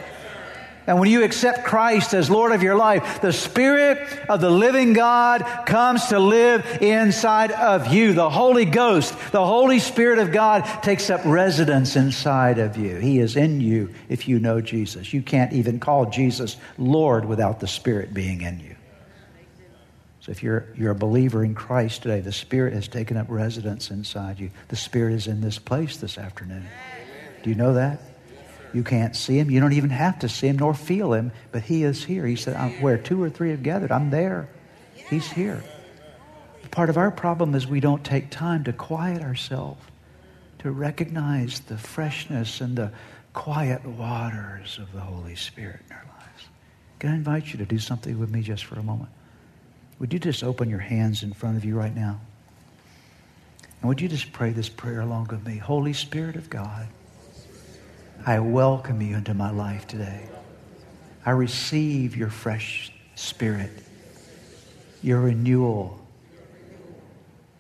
And 0.87 1.01
when 1.01 1.11
you 1.11 1.25
accept 1.25 1.65
Christ 1.65 2.15
as 2.15 2.31
Lord 2.31 2.53
of 2.53 2.63
your 2.63 2.77
life, 2.77 3.21
the 3.21 3.33
Spirit 3.33 3.99
of 4.29 4.41
the 4.41 4.51
living 4.51 4.93
God 4.93 5.45
comes 5.67 6.07
to 6.07 6.21
live 6.21 6.65
inside 6.81 7.51
of 7.51 7.93
you. 7.93 8.13
The 8.13 8.31
Holy 8.31 8.65
Ghost, 8.65 9.13
the 9.33 9.45
Holy 9.45 9.81
Spirit 9.81 10.21
of 10.21 10.31
God 10.31 10.63
takes 10.83 11.11
up 11.11 11.23
residence 11.25 11.97
inside 11.97 12.59
of 12.59 12.77
you. 12.77 12.97
He 12.97 13.19
is 13.19 13.35
in 13.35 13.61
you 13.61 13.93
if 14.09 14.29
you 14.29 14.39
know 14.39 14.61
Jesus. 14.61 15.13
You 15.13 15.23
can't 15.23 15.53
even 15.53 15.81
call 15.81 16.07
Jesus 16.11 16.57
Lord 16.79 17.25
without 17.25 17.59
the 17.59 17.67
Spirit 17.67 18.15
being 18.15 18.43
in 18.43 18.61
you. 18.61 18.77
So 20.21 20.31
if 20.31 20.43
you're, 20.43 20.67
you're 20.77 20.93
a 20.93 20.97
believer 20.97 21.45
in 21.45 21.55
Christ 21.55 22.03
today, 22.03 22.21
the 22.21 22.33
Spirit 22.33 22.75
has 22.75 22.87
taken 22.87 23.17
up 23.17 23.27
residence 23.29 23.91
inside 23.91 24.39
you. 24.39 24.51
The 24.69 24.77
Spirit 24.77 25.15
is 25.15 25.27
in 25.27 25.41
this 25.41 25.59
place 25.59 25.97
this 25.97 26.17
afternoon. 26.17 26.69
Do 27.43 27.51
you 27.51 27.57
know 27.57 27.75
that? 27.75 28.01
You 28.77 28.85
can't 28.85 29.17
see 29.17 29.39
him. 29.39 29.51
You 29.51 29.59
don't 29.59 29.73
even 29.73 29.89
have 29.89 30.19
to 30.19 30.29
see 30.29 30.49
him 30.49 30.59
nor 30.59 30.75
feel 30.75 31.15
him, 31.15 31.33
but 31.51 31.63
he 31.63 31.83
is 31.83 32.05
here. 32.05 32.27
He 32.27 32.37
said, 32.37 32.83
Where 32.83 32.99
two 32.99 33.23
or 33.23 33.31
three 33.31 33.49
have 33.53 33.63
gathered, 33.63 33.91
I'm 33.91 34.11
there. 34.11 34.51
He's 34.93 35.33
here. 35.33 35.65
Part 36.73 36.91
of 36.91 36.99
our 36.99 37.11
problem 37.11 37.55
is 37.55 37.67
we 37.67 37.81
don't 37.81 38.05
take 38.05 38.31
time 38.31 38.65
to 38.65 38.75
quiet 38.75 39.23
ourselves, 39.23 39.83
to 40.59 40.71
recognize 40.71 41.61
the 41.61 41.79
freshness 41.79 42.61
and 42.61 42.77
the 42.77 42.93
quiet 43.33 43.83
waters 43.87 44.77
of 44.77 44.93
the 44.93 45.01
Holy 45.01 45.37
Spirit 45.37 45.81
in 45.89 45.97
our 45.97 46.05
lives. 46.05 46.45
Can 46.99 47.13
I 47.13 47.15
invite 47.15 47.55
you 47.55 47.59
to 47.61 47.65
do 47.65 47.79
something 47.79 48.19
with 48.19 48.29
me 48.29 48.43
just 48.43 48.67
for 48.67 48.79
a 48.79 48.83
moment? 48.83 49.09
Would 50.01 50.13
you 50.13 50.19
just 50.19 50.45
open 50.45 50.69
your 50.69 50.81
hands 50.81 51.23
in 51.23 51.33
front 51.33 51.57
of 51.57 51.65
you 51.65 51.79
right 51.79 51.97
now? 51.97 52.21
And 53.81 53.89
would 53.89 54.03
you 54.03 54.09
just 54.09 54.35
pray 54.35 54.51
this 54.51 54.69
prayer 54.69 55.01
along 55.01 55.29
with 55.31 55.47
me? 55.47 55.57
Holy 55.57 55.95
Spirit 55.95 56.37
of 56.37 56.51
God, 56.51 56.89
I 58.25 58.39
welcome 58.41 59.03
you 59.03 59.17
into 59.17 59.35
my 59.35 59.51
life 59.51 59.87
today. 59.87 60.29
I 61.25 61.31
receive 61.31 62.17
your 62.17 62.31
fresh 62.31 62.93
spirit, 63.15 63.71
your 65.03 65.21
renewal. 65.21 66.01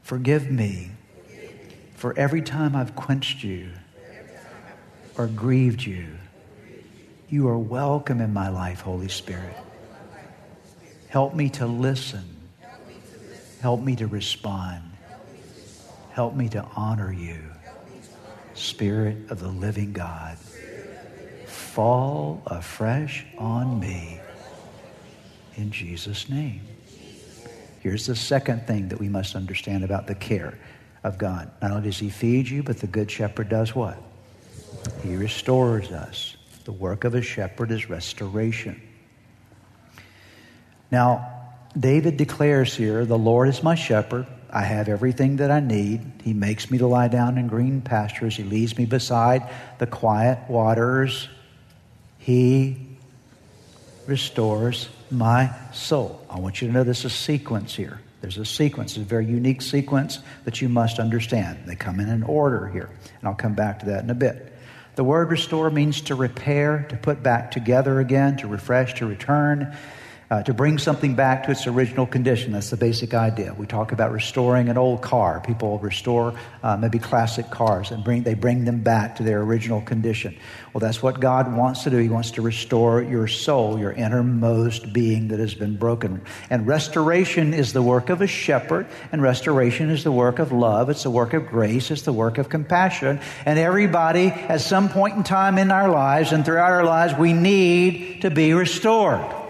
Forgive 0.02 0.50
me 0.50 0.90
for 1.94 2.16
every 2.18 2.42
time 2.42 2.76
I've 2.76 2.94
quenched 2.94 3.42
you 3.42 3.70
or 5.18 5.26
grieved 5.26 5.82
you. 5.82 6.06
You 7.28 7.48
are 7.48 7.58
welcome 7.58 8.20
in 8.20 8.32
my 8.32 8.48
life, 8.48 8.82
Holy 8.82 9.08
Spirit. 9.08 9.56
Help 11.08 11.34
me 11.34 11.48
to 11.50 11.66
listen. 11.66 12.24
Help 13.60 13.80
me 13.80 13.96
to 13.96 14.06
respond. 14.06 14.82
Help 16.10 16.34
me 16.34 16.48
to 16.50 16.64
honor 16.76 17.12
you, 17.12 17.38
Spirit 18.56 19.30
of 19.30 19.40
the 19.40 19.48
living 19.48 19.92
God 19.92 20.38
fall 21.46 22.42
afresh 22.46 23.24
on 23.38 23.78
me 23.78 24.20
in 25.56 25.70
Jesus' 25.70 26.28
name. 26.28 26.62
Here's 27.80 28.06
the 28.06 28.16
second 28.16 28.66
thing 28.66 28.88
that 28.88 28.98
we 28.98 29.08
must 29.08 29.36
understand 29.36 29.84
about 29.84 30.06
the 30.06 30.14
care 30.14 30.58
of 31.04 31.18
God. 31.18 31.50
Not 31.62 31.70
only 31.70 31.84
does 31.84 31.98
He 31.98 32.08
feed 32.08 32.48
you, 32.48 32.62
but 32.62 32.78
the 32.78 32.86
Good 32.86 33.10
Shepherd 33.10 33.48
does 33.48 33.74
what? 33.74 34.02
He 35.02 35.16
restores 35.16 35.90
us. 35.92 36.36
The 36.64 36.72
work 36.72 37.04
of 37.04 37.14
a 37.14 37.22
shepherd 37.22 37.70
is 37.70 37.88
restoration. 37.88 38.80
Now, 40.90 41.35
David 41.78 42.16
declares 42.16 42.74
here, 42.74 43.04
The 43.04 43.18
Lord 43.18 43.48
is 43.48 43.62
my 43.62 43.74
shepherd. 43.74 44.26
I 44.50 44.62
have 44.62 44.88
everything 44.88 45.36
that 45.36 45.50
I 45.50 45.60
need. 45.60 46.00
He 46.24 46.32
makes 46.32 46.70
me 46.70 46.78
to 46.78 46.86
lie 46.86 47.08
down 47.08 47.36
in 47.36 47.48
green 47.48 47.82
pastures. 47.82 48.36
He 48.36 48.44
leads 48.44 48.78
me 48.78 48.86
beside 48.86 49.50
the 49.78 49.86
quiet 49.86 50.38
waters. 50.48 51.28
He 52.18 52.76
restores 54.06 54.88
my 55.10 55.54
soul. 55.72 56.24
I 56.30 56.40
want 56.40 56.62
you 56.62 56.68
to 56.68 56.72
know 56.72 56.84
there's 56.84 57.04
a 57.04 57.10
sequence 57.10 57.74
here. 57.74 58.00
There's 58.22 58.38
a 58.38 58.44
sequence, 58.44 58.96
a 58.96 59.00
very 59.00 59.26
unique 59.26 59.60
sequence 59.60 60.20
that 60.44 60.62
you 60.62 60.68
must 60.68 60.98
understand. 60.98 61.58
They 61.66 61.76
come 61.76 62.00
in 62.00 62.08
an 62.08 62.22
order 62.22 62.68
here, 62.68 62.88
and 63.20 63.28
I'll 63.28 63.34
come 63.34 63.54
back 63.54 63.80
to 63.80 63.86
that 63.86 64.02
in 64.02 64.10
a 64.10 64.14
bit. 64.14 64.54
The 64.94 65.04
word 65.04 65.30
restore 65.30 65.70
means 65.70 66.00
to 66.02 66.14
repair, 66.14 66.86
to 66.88 66.96
put 66.96 67.22
back 67.22 67.50
together 67.50 68.00
again, 68.00 68.38
to 68.38 68.46
refresh, 68.46 68.94
to 68.94 69.06
return 69.06 69.76
uh, 70.30 70.42
to 70.42 70.52
bring 70.52 70.78
something 70.78 71.14
back 71.14 71.44
to 71.44 71.52
its 71.52 71.66
original 71.66 72.06
condition. 72.06 72.52
That's 72.52 72.70
the 72.70 72.76
basic 72.76 73.14
idea. 73.14 73.54
We 73.54 73.66
talk 73.66 73.92
about 73.92 74.12
restoring 74.12 74.68
an 74.68 74.76
old 74.76 75.02
car. 75.02 75.40
People 75.40 75.78
restore 75.78 76.34
uh, 76.62 76.76
maybe 76.76 76.98
classic 76.98 77.50
cars 77.50 77.90
and 77.90 78.02
bring, 78.02 78.24
they 78.24 78.34
bring 78.34 78.64
them 78.64 78.82
back 78.82 79.16
to 79.16 79.22
their 79.22 79.40
original 79.42 79.80
condition. 79.80 80.36
Well, 80.72 80.80
that's 80.80 81.02
what 81.02 81.20
God 81.20 81.56
wants 81.56 81.84
to 81.84 81.90
do. 81.90 81.96
He 81.98 82.08
wants 82.08 82.32
to 82.32 82.42
restore 82.42 83.02
your 83.02 83.28
soul, 83.28 83.78
your 83.78 83.92
innermost 83.92 84.92
being 84.92 85.28
that 85.28 85.38
has 85.38 85.54
been 85.54 85.76
broken. 85.76 86.20
And 86.50 86.66
restoration 86.66 87.54
is 87.54 87.72
the 87.72 87.82
work 87.82 88.10
of 88.10 88.20
a 88.20 88.26
shepherd, 88.26 88.86
and 89.12 89.22
restoration 89.22 89.90
is 89.90 90.04
the 90.04 90.12
work 90.12 90.38
of 90.38 90.52
love. 90.52 90.90
It's 90.90 91.04
the 91.04 91.10
work 91.10 91.34
of 91.34 91.46
grace. 91.46 91.90
It's 91.90 92.02
the 92.02 92.12
work 92.12 92.38
of 92.38 92.48
compassion. 92.48 93.20
And 93.44 93.58
everybody, 93.58 94.26
at 94.28 94.60
some 94.60 94.88
point 94.88 95.16
in 95.16 95.22
time 95.22 95.56
in 95.56 95.70
our 95.70 95.88
lives 95.88 96.32
and 96.32 96.44
throughout 96.44 96.72
our 96.72 96.84
lives, 96.84 97.14
we 97.14 97.32
need 97.32 98.22
to 98.22 98.30
be 98.30 98.52
restored. 98.52 99.45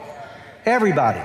Everybody. 0.67 1.23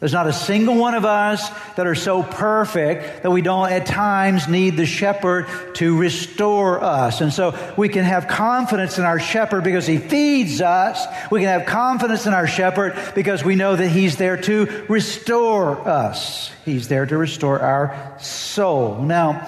There's 0.00 0.12
not 0.12 0.26
a 0.26 0.34
single 0.34 0.74
one 0.76 0.94
of 0.94 1.06
us 1.06 1.48
that 1.76 1.86
are 1.86 1.94
so 1.94 2.22
perfect 2.22 3.22
that 3.22 3.30
we 3.30 3.40
don't 3.40 3.70
at 3.70 3.86
times 3.86 4.48
need 4.48 4.76
the 4.76 4.84
shepherd 4.84 5.46
to 5.76 5.96
restore 5.96 6.82
us. 6.84 7.22
And 7.22 7.32
so 7.32 7.56
we 7.78 7.88
can 7.88 8.04
have 8.04 8.28
confidence 8.28 8.98
in 8.98 9.04
our 9.04 9.18
shepherd 9.18 9.64
because 9.64 9.86
he 9.86 9.96
feeds 9.96 10.60
us. 10.60 11.06
We 11.30 11.40
can 11.40 11.48
have 11.48 11.66
confidence 11.66 12.26
in 12.26 12.34
our 12.34 12.46
shepherd 12.46 12.98
because 13.14 13.44
we 13.44 13.54
know 13.56 13.76
that 13.76 13.88
he's 13.88 14.18
there 14.18 14.36
to 14.42 14.84
restore 14.90 15.88
us. 15.88 16.50
He's 16.66 16.88
there 16.88 17.06
to 17.06 17.16
restore 17.16 17.60
our 17.60 18.18
soul. 18.20 19.00
Now, 19.00 19.46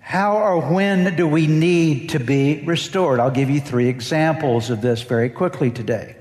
how 0.00 0.38
or 0.38 0.72
when 0.72 1.16
do 1.16 1.28
we 1.28 1.46
need 1.46 2.10
to 2.10 2.18
be 2.18 2.64
restored? 2.64 3.20
I'll 3.20 3.30
give 3.30 3.50
you 3.50 3.60
three 3.60 3.88
examples 3.88 4.70
of 4.70 4.80
this 4.80 5.02
very 5.02 5.28
quickly 5.28 5.70
today. 5.70 6.16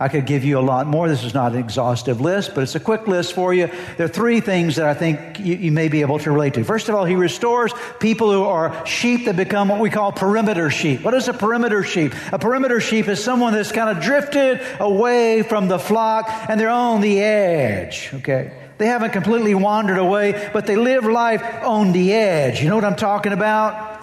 I 0.00 0.08
could 0.08 0.26
give 0.26 0.44
you 0.44 0.60
a 0.60 0.62
lot 0.62 0.86
more. 0.86 1.08
This 1.08 1.24
is 1.24 1.34
not 1.34 1.52
an 1.52 1.58
exhaustive 1.58 2.20
list, 2.20 2.54
but 2.54 2.62
it's 2.62 2.76
a 2.76 2.80
quick 2.80 3.08
list 3.08 3.32
for 3.32 3.52
you. 3.52 3.68
There 3.96 4.06
are 4.06 4.08
three 4.08 4.40
things 4.40 4.76
that 4.76 4.86
I 4.86 4.94
think 4.94 5.40
you, 5.40 5.56
you, 5.56 5.72
may 5.72 5.88
be 5.88 6.02
able 6.02 6.20
to 6.20 6.30
relate 6.30 6.54
to. 6.54 6.62
First 6.62 6.88
of 6.88 6.94
all, 6.94 7.04
he 7.04 7.16
restores 7.16 7.72
people 7.98 8.30
who 8.30 8.44
are 8.44 8.86
sheep 8.86 9.24
that 9.24 9.36
become 9.36 9.68
what 9.68 9.80
we 9.80 9.90
call 9.90 10.12
perimeter 10.12 10.70
sheep. 10.70 11.02
What 11.02 11.14
is 11.14 11.26
a 11.26 11.32
perimeter 11.32 11.82
sheep? 11.82 12.14
A 12.30 12.38
perimeter 12.38 12.80
sheep 12.80 13.08
is 13.08 13.22
someone 13.22 13.54
that's 13.54 13.72
kind 13.72 13.96
of 13.96 14.02
drifted 14.02 14.60
away 14.78 15.42
from 15.42 15.66
the 15.66 15.80
flock 15.80 16.28
and 16.48 16.60
they're 16.60 16.70
on 16.70 17.00
the 17.00 17.20
edge, 17.20 18.10
okay? 18.14 18.52
They 18.78 18.86
haven't 18.86 19.10
completely 19.10 19.56
wandered 19.56 19.98
away, 19.98 20.48
but 20.52 20.66
they 20.66 20.76
live 20.76 21.06
life 21.06 21.42
on 21.64 21.90
the 21.90 22.12
edge. 22.12 22.62
You 22.62 22.68
know 22.68 22.76
what 22.76 22.84
I'm 22.84 22.94
talking 22.94 23.32
about? 23.32 24.00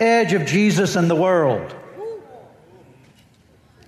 Edge 0.00 0.32
of 0.32 0.46
Jesus 0.46 0.96
and 0.96 1.10
the 1.10 1.14
world. 1.14 1.74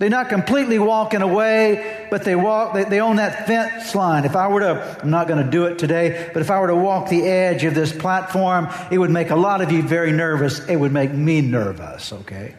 They're 0.01 0.09
not 0.09 0.29
completely 0.29 0.79
walking 0.79 1.21
away, 1.21 2.07
but 2.09 2.23
they 2.23 2.35
walk, 2.35 2.73
they, 2.73 2.85
they 2.85 3.01
own 3.01 3.17
that 3.17 3.45
fence 3.45 3.93
line. 3.93 4.25
If 4.25 4.35
I 4.35 4.47
were 4.47 4.61
to, 4.61 4.99
I'm 4.99 5.11
not 5.11 5.27
going 5.27 5.45
to 5.45 5.51
do 5.51 5.65
it 5.65 5.77
today, 5.77 6.31
but 6.33 6.41
if 6.41 6.49
I 6.49 6.59
were 6.59 6.69
to 6.69 6.75
walk 6.75 7.09
the 7.09 7.21
edge 7.21 7.65
of 7.65 7.75
this 7.75 7.93
platform, 7.93 8.67
it 8.89 8.97
would 8.97 9.11
make 9.11 9.29
a 9.29 9.35
lot 9.35 9.61
of 9.61 9.71
you 9.71 9.83
very 9.83 10.11
nervous. 10.11 10.67
It 10.67 10.75
would 10.75 10.91
make 10.91 11.13
me 11.13 11.41
nervous, 11.41 12.11
okay? 12.13 12.55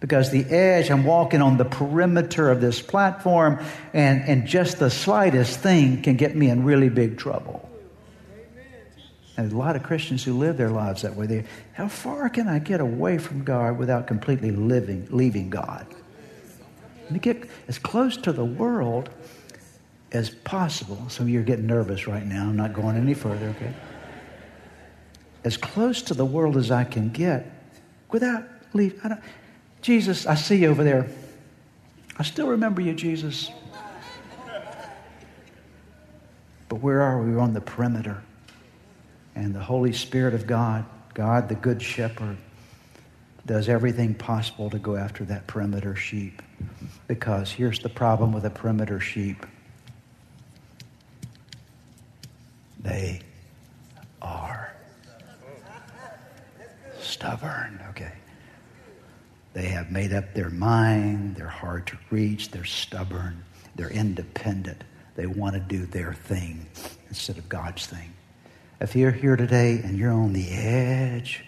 Because 0.00 0.32
the 0.32 0.42
edge, 0.46 0.90
I'm 0.90 1.04
walking 1.04 1.42
on 1.42 1.58
the 1.58 1.64
perimeter 1.64 2.50
of 2.50 2.60
this 2.60 2.82
platform, 2.82 3.64
and, 3.94 4.22
and 4.22 4.48
just 4.48 4.80
the 4.80 4.90
slightest 4.90 5.60
thing 5.60 6.02
can 6.02 6.16
get 6.16 6.34
me 6.34 6.50
in 6.50 6.64
really 6.64 6.88
big 6.88 7.18
trouble. 7.18 7.70
And 9.36 9.52
a 9.52 9.56
lot 9.56 9.76
of 9.76 9.84
Christians 9.84 10.24
who 10.24 10.36
live 10.36 10.56
their 10.56 10.70
lives 10.70 11.02
that 11.02 11.14
way. 11.14 11.26
They, 11.26 11.44
how 11.72 11.86
far 11.86 12.28
can 12.30 12.48
I 12.48 12.58
get 12.58 12.80
away 12.80 13.18
from 13.18 13.44
God 13.44 13.78
without 13.78 14.08
completely 14.08 14.50
living, 14.50 15.06
leaving 15.12 15.50
God? 15.50 15.86
To 17.14 17.20
get 17.20 17.48
as 17.68 17.78
close 17.78 18.16
to 18.18 18.32
the 18.32 18.44
world 18.44 19.10
as 20.12 20.30
possible. 20.30 21.08
Some 21.08 21.26
of 21.26 21.30
you 21.30 21.40
are 21.40 21.44
getting 21.44 21.66
nervous 21.66 22.06
right 22.06 22.24
now. 22.24 22.48
I'm 22.48 22.56
not 22.56 22.72
going 22.72 22.96
any 22.96 23.14
further, 23.14 23.48
okay? 23.50 23.72
As 25.44 25.56
close 25.56 26.02
to 26.02 26.14
the 26.14 26.24
world 26.24 26.56
as 26.56 26.70
I 26.70 26.84
can 26.84 27.10
get 27.10 27.50
without 28.10 28.44
leave. 28.72 29.00
Jesus, 29.82 30.26
I 30.26 30.34
see 30.34 30.56
you 30.56 30.68
over 30.68 30.84
there. 30.84 31.08
I 32.18 32.22
still 32.22 32.48
remember 32.48 32.82
you, 32.82 32.92
Jesus. 32.92 33.50
But 36.68 36.76
where 36.76 37.00
are 37.00 37.20
we? 37.20 37.32
We're 37.32 37.40
on 37.40 37.54
the 37.54 37.60
perimeter. 37.60 38.22
And 39.34 39.54
the 39.54 39.60
Holy 39.60 39.92
Spirit 39.92 40.34
of 40.34 40.46
God, 40.46 40.84
God 41.14 41.48
the 41.48 41.54
Good 41.54 41.80
Shepherd, 41.80 42.36
does 43.46 43.68
everything 43.68 44.14
possible 44.14 44.70
to 44.70 44.78
go 44.78 44.96
after 44.96 45.24
that 45.24 45.46
perimeter 45.46 45.96
sheep. 45.96 46.42
Because 47.08 47.50
here's 47.50 47.78
the 47.80 47.88
problem 47.88 48.32
with 48.32 48.44
a 48.44 48.50
perimeter 48.50 49.00
sheep 49.00 49.46
they 52.82 53.20
are 54.22 54.74
stubborn, 56.98 57.78
okay? 57.90 58.14
They 59.52 59.66
have 59.68 59.90
made 59.90 60.12
up 60.12 60.32
their 60.32 60.48
mind, 60.48 61.36
they're 61.36 61.48
hard 61.48 61.86
to 61.88 61.98
reach, 62.10 62.50
they're 62.50 62.64
stubborn, 62.64 63.44
they're 63.74 63.90
independent. 63.90 64.84
They 65.16 65.26
want 65.26 65.54
to 65.54 65.60
do 65.60 65.84
their 65.86 66.14
thing 66.14 66.66
instead 67.08 67.36
of 67.36 67.48
God's 67.48 67.86
thing. 67.86 68.14
If 68.80 68.96
you're 68.96 69.10
here 69.10 69.36
today 69.36 69.80
and 69.84 69.98
you're 69.98 70.12
on 70.12 70.32
the 70.32 70.48
edge 70.50 71.44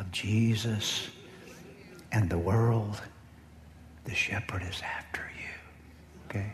of 0.00 0.10
Jesus 0.10 1.10
and 2.10 2.28
the 2.28 2.38
world, 2.38 3.00
the 4.04 4.14
shepherd 4.14 4.62
is 4.62 4.80
after 4.82 5.20
you. 5.36 6.28
Okay? 6.28 6.52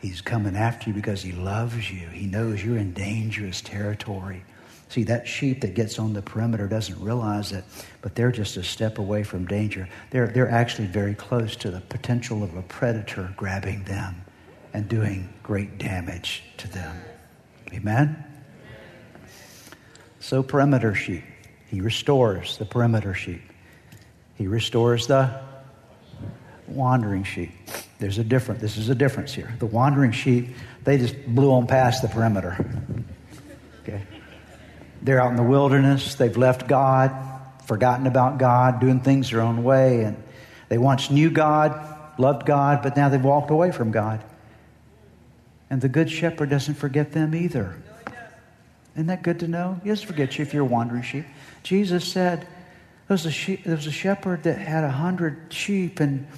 He's 0.00 0.20
coming 0.20 0.56
after 0.56 0.90
you 0.90 0.94
because 0.94 1.22
he 1.22 1.32
loves 1.32 1.90
you. 1.90 2.06
He 2.08 2.26
knows 2.26 2.64
you're 2.64 2.78
in 2.78 2.92
dangerous 2.92 3.60
territory. 3.60 4.44
See, 4.88 5.02
that 5.04 5.26
sheep 5.26 5.62
that 5.62 5.74
gets 5.74 5.98
on 5.98 6.12
the 6.12 6.22
perimeter 6.22 6.68
doesn't 6.68 7.00
realize 7.00 7.50
it, 7.50 7.64
but 8.00 8.14
they're 8.14 8.30
just 8.30 8.56
a 8.56 8.62
step 8.62 8.98
away 8.98 9.24
from 9.24 9.44
danger. 9.46 9.88
They're, 10.10 10.28
they're 10.28 10.48
actually 10.48 10.86
very 10.86 11.14
close 11.14 11.56
to 11.56 11.72
the 11.72 11.80
potential 11.80 12.44
of 12.44 12.56
a 12.56 12.62
predator 12.62 13.34
grabbing 13.36 13.82
them 13.84 14.24
and 14.72 14.88
doing 14.88 15.28
great 15.42 15.78
damage 15.78 16.44
to 16.58 16.68
them. 16.68 16.96
Amen? 17.72 18.24
So, 20.20 20.44
perimeter 20.44 20.94
sheep. 20.94 21.24
He 21.76 21.82
restores 21.82 22.56
the 22.56 22.64
perimeter 22.64 23.12
sheep. 23.12 23.42
He 24.36 24.46
restores 24.46 25.08
the 25.08 25.42
wandering 26.66 27.22
sheep. 27.22 27.50
There's 27.98 28.16
a 28.16 28.24
difference. 28.24 28.62
This 28.62 28.78
is 28.78 28.88
a 28.88 28.94
difference 28.94 29.34
here. 29.34 29.54
The 29.58 29.66
wandering 29.66 30.12
sheep, 30.12 30.56
they 30.84 30.96
just 30.96 31.14
blew 31.26 31.52
on 31.52 31.66
past 31.66 32.00
the 32.00 32.08
perimeter. 32.08 32.56
Okay. 33.82 34.02
They're 35.02 35.20
out 35.20 35.32
in 35.32 35.36
the 35.36 35.42
wilderness. 35.42 36.14
They've 36.14 36.34
left 36.34 36.66
God, 36.66 37.12
forgotten 37.66 38.06
about 38.06 38.38
God, 38.38 38.80
doing 38.80 39.00
things 39.00 39.28
their 39.28 39.42
own 39.42 39.62
way. 39.62 40.04
And 40.04 40.16
they 40.70 40.78
once 40.78 41.10
knew 41.10 41.28
God, 41.28 42.18
loved 42.18 42.46
God, 42.46 42.82
but 42.82 42.96
now 42.96 43.10
they've 43.10 43.22
walked 43.22 43.50
away 43.50 43.70
from 43.70 43.90
God. 43.90 44.24
And 45.68 45.82
the 45.82 45.90
Good 45.90 46.10
Shepherd 46.10 46.48
doesn't 46.48 46.76
forget 46.76 47.12
them 47.12 47.34
either. 47.34 47.76
Isn't 48.94 49.08
that 49.08 49.22
good 49.22 49.40
to 49.40 49.46
know? 49.46 49.78
He 49.82 49.90
doesn't 49.90 50.06
forget 50.06 50.38
you 50.38 50.42
if 50.42 50.54
you're 50.54 50.62
a 50.62 50.66
wandering 50.66 51.02
sheep. 51.02 51.26
Jesus 51.66 52.04
said 52.04 52.42
there 52.42 52.48
was 53.08 53.26
a, 53.26 53.30
sheep, 53.32 53.64
there 53.64 53.74
was 53.74 53.88
a 53.88 53.90
shepherd 53.90 54.44
that 54.44 54.56
had 54.56 54.84
a 54.84 54.88
hundred 54.88 55.52
sheep, 55.52 55.98
and 55.98 56.28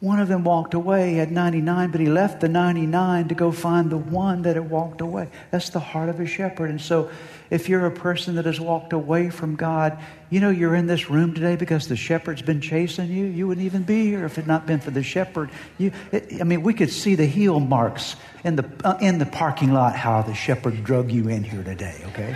one 0.00 0.20
of 0.20 0.28
them 0.28 0.42
walked 0.42 0.72
away. 0.72 1.10
He 1.10 1.16
had 1.18 1.30
99, 1.30 1.90
but 1.90 2.00
he 2.00 2.06
left 2.06 2.40
the 2.40 2.48
99 2.48 3.28
to 3.28 3.34
go 3.34 3.52
find 3.52 3.90
the 3.90 3.98
one 3.98 4.40
that 4.42 4.56
had 4.56 4.70
walked 4.70 5.02
away. 5.02 5.28
That's 5.50 5.68
the 5.68 5.80
heart 5.80 6.08
of 6.08 6.18
a 6.18 6.24
shepherd. 6.24 6.70
And 6.70 6.80
so, 6.80 7.10
if 7.50 7.68
you're 7.68 7.84
a 7.84 7.90
person 7.90 8.36
that 8.36 8.46
has 8.46 8.58
walked 8.58 8.94
away 8.94 9.28
from 9.28 9.54
God, 9.54 9.98
you 10.30 10.40
know 10.40 10.48
you're 10.48 10.74
in 10.74 10.86
this 10.86 11.10
room 11.10 11.34
today 11.34 11.56
because 11.56 11.88
the 11.88 11.96
shepherd's 11.96 12.40
been 12.40 12.62
chasing 12.62 13.10
you. 13.10 13.26
You 13.26 13.48
wouldn't 13.48 13.66
even 13.66 13.82
be 13.82 14.06
here 14.06 14.24
if 14.24 14.38
it 14.38 14.42
had 14.42 14.46
not 14.46 14.66
been 14.66 14.80
for 14.80 14.92
the 14.92 15.02
shepherd. 15.02 15.50
You, 15.76 15.92
it, 16.10 16.40
I 16.40 16.44
mean, 16.44 16.62
we 16.62 16.72
could 16.72 16.90
see 16.90 17.16
the 17.16 17.26
heel 17.26 17.60
marks 17.60 18.16
in 18.44 18.56
the 18.56 18.64
uh, 18.82 18.96
in 19.02 19.18
the 19.18 19.26
parking 19.26 19.74
lot 19.74 19.94
how 19.94 20.22
the 20.22 20.34
shepherd 20.34 20.82
drug 20.84 21.12
you 21.12 21.28
in 21.28 21.44
here 21.44 21.62
today. 21.62 22.00
Okay, 22.06 22.34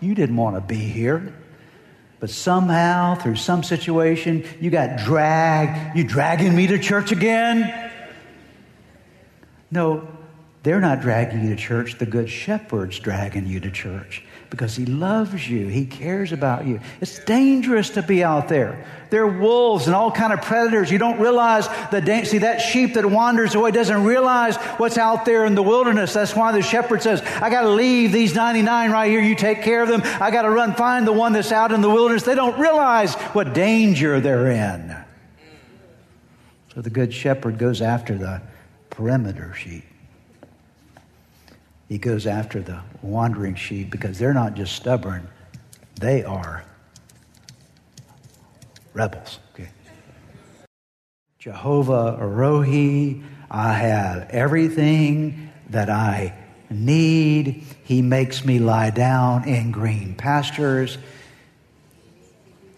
you 0.00 0.14
didn't 0.14 0.36
want 0.36 0.56
to 0.56 0.60
be 0.60 0.76
here. 0.76 1.32
But 2.18 2.30
somehow, 2.30 3.16
through 3.16 3.36
some 3.36 3.62
situation, 3.62 4.44
you 4.60 4.70
got 4.70 4.98
dragged. 4.98 5.96
You 5.96 6.04
dragging 6.04 6.54
me 6.56 6.66
to 6.68 6.78
church 6.78 7.12
again? 7.12 7.90
No, 9.70 10.08
they're 10.66 10.80
not 10.80 11.00
dragging 11.00 11.44
you 11.44 11.50
to 11.50 11.56
church. 11.56 11.96
The 11.96 12.06
Good 12.06 12.28
Shepherd's 12.28 12.98
dragging 12.98 13.46
you 13.46 13.60
to 13.60 13.70
church 13.70 14.24
because 14.50 14.74
he 14.74 14.84
loves 14.84 15.48
you. 15.48 15.68
He 15.68 15.86
cares 15.86 16.32
about 16.32 16.66
you. 16.66 16.80
It's 17.00 17.20
dangerous 17.20 17.90
to 17.90 18.02
be 18.02 18.24
out 18.24 18.48
there. 18.48 18.84
There 19.10 19.22
are 19.22 19.38
wolves 19.38 19.86
and 19.86 19.94
all 19.94 20.10
kind 20.10 20.32
of 20.32 20.42
predators. 20.42 20.90
You 20.90 20.98
don't 20.98 21.20
realize 21.20 21.68
the 21.92 22.00
da- 22.00 22.24
see 22.24 22.38
that 22.38 22.58
sheep 22.58 22.94
that 22.94 23.06
wanders 23.06 23.54
away 23.54 23.70
doesn't 23.70 24.02
realize 24.02 24.56
what's 24.78 24.98
out 24.98 25.24
there 25.24 25.44
in 25.44 25.54
the 25.54 25.62
wilderness. 25.62 26.12
That's 26.14 26.34
why 26.34 26.50
the 26.50 26.62
shepherd 26.62 27.00
says, 27.00 27.22
"I 27.40 27.48
got 27.48 27.62
to 27.62 27.68
leave 27.68 28.10
these 28.10 28.34
99 28.34 28.90
right 28.90 29.08
here. 29.08 29.20
You 29.20 29.36
take 29.36 29.62
care 29.62 29.84
of 29.84 29.88
them. 29.88 30.02
I 30.20 30.32
got 30.32 30.42
to 30.42 30.50
run 30.50 30.74
find 30.74 31.06
the 31.06 31.12
one 31.12 31.32
that's 31.32 31.52
out 31.52 31.70
in 31.70 31.80
the 31.80 31.90
wilderness." 31.90 32.24
They 32.24 32.34
don't 32.34 32.58
realize 32.58 33.14
what 33.34 33.54
danger 33.54 34.18
they're 34.18 34.50
in. 34.50 34.96
So 36.74 36.80
the 36.80 36.90
good 36.90 37.14
shepherd 37.14 37.56
goes 37.56 37.80
after 37.80 38.18
the 38.18 38.42
perimeter 38.90 39.54
sheep. 39.54 39.84
He 41.88 41.98
goes 41.98 42.26
after 42.26 42.60
the 42.60 42.80
wandering 43.02 43.54
sheep 43.54 43.90
because 43.90 44.18
they're 44.18 44.34
not 44.34 44.54
just 44.54 44.74
stubborn, 44.74 45.28
they 46.00 46.24
are 46.24 46.64
rebels. 48.92 49.38
Okay. 49.54 49.68
Jehovah 51.38 52.18
Rohi, 52.20 53.22
I 53.50 53.74
have 53.74 54.30
everything 54.30 55.52
that 55.70 55.88
I 55.88 56.34
need. 56.70 57.64
He 57.84 58.02
makes 58.02 58.44
me 58.44 58.58
lie 58.58 58.90
down 58.90 59.46
in 59.46 59.70
green 59.70 60.14
pastures, 60.16 60.98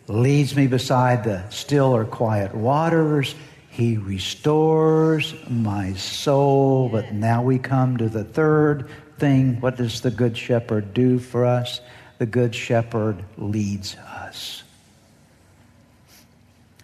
leads 0.06 0.54
me 0.54 0.66
beside 0.66 1.24
the 1.24 1.48
still 1.48 1.94
or 1.96 2.04
quiet 2.04 2.54
waters. 2.54 3.34
He 3.78 3.96
restores 3.96 5.36
my 5.48 5.92
soul. 5.92 6.88
But 6.88 7.12
now 7.12 7.44
we 7.44 7.60
come 7.60 7.96
to 7.98 8.08
the 8.08 8.24
third 8.24 8.90
thing. 9.18 9.60
What 9.60 9.76
does 9.76 10.00
the 10.00 10.10
Good 10.10 10.36
Shepherd 10.36 10.92
do 10.92 11.20
for 11.20 11.44
us? 11.44 11.80
The 12.18 12.26
Good 12.26 12.56
Shepherd 12.56 13.22
leads 13.36 13.94
us. 13.94 14.64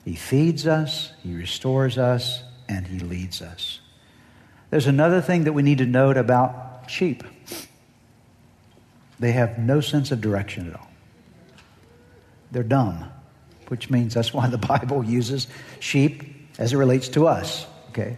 He 0.05 0.15
feeds 0.15 0.69
us, 0.69 1.13
He 1.25 1.35
restores 1.35 1.99
us, 1.99 2.45
and 2.69 2.87
He 2.87 3.01
leads 3.01 3.43
us. 3.43 3.81
There's 4.71 4.87
another 4.87 5.21
thing 5.21 5.45
that 5.45 5.53
we 5.53 5.63
need 5.63 5.79
to 5.79 5.87
note 5.87 6.17
about 6.17 6.85
sheep 6.89 7.25
they 9.19 9.33
have 9.33 9.59
no 9.59 9.81
sense 9.81 10.13
of 10.13 10.21
direction 10.21 10.69
at 10.69 10.77
all, 10.79 10.91
they're 12.53 12.63
dumb. 12.63 13.11
which 13.67 13.91
means 13.91 14.15
that's 14.15 14.33
why 14.33 14.47
the 14.49 14.59
Bible 14.75 15.05
uses 15.05 15.49
sheep 15.81 16.44
as 16.59 16.73
it 16.73 16.77
relates 16.77 17.09
to 17.11 17.27
us. 17.27 17.67
Okay, 17.91 18.17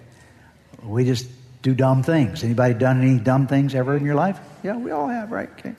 we 0.82 1.04
just 1.04 1.26
do 1.62 1.74
dumb 1.74 2.02
things. 2.02 2.44
Anybody 2.44 2.74
done 2.74 3.02
any 3.02 3.18
dumb 3.18 3.46
things 3.46 3.74
ever 3.74 3.96
in 3.96 4.04
your 4.04 4.14
life? 4.14 4.38
Yeah, 4.62 4.76
we 4.76 4.90
all 4.90 5.08
have, 5.08 5.32
right? 5.32 5.50
Okay, 5.58 5.74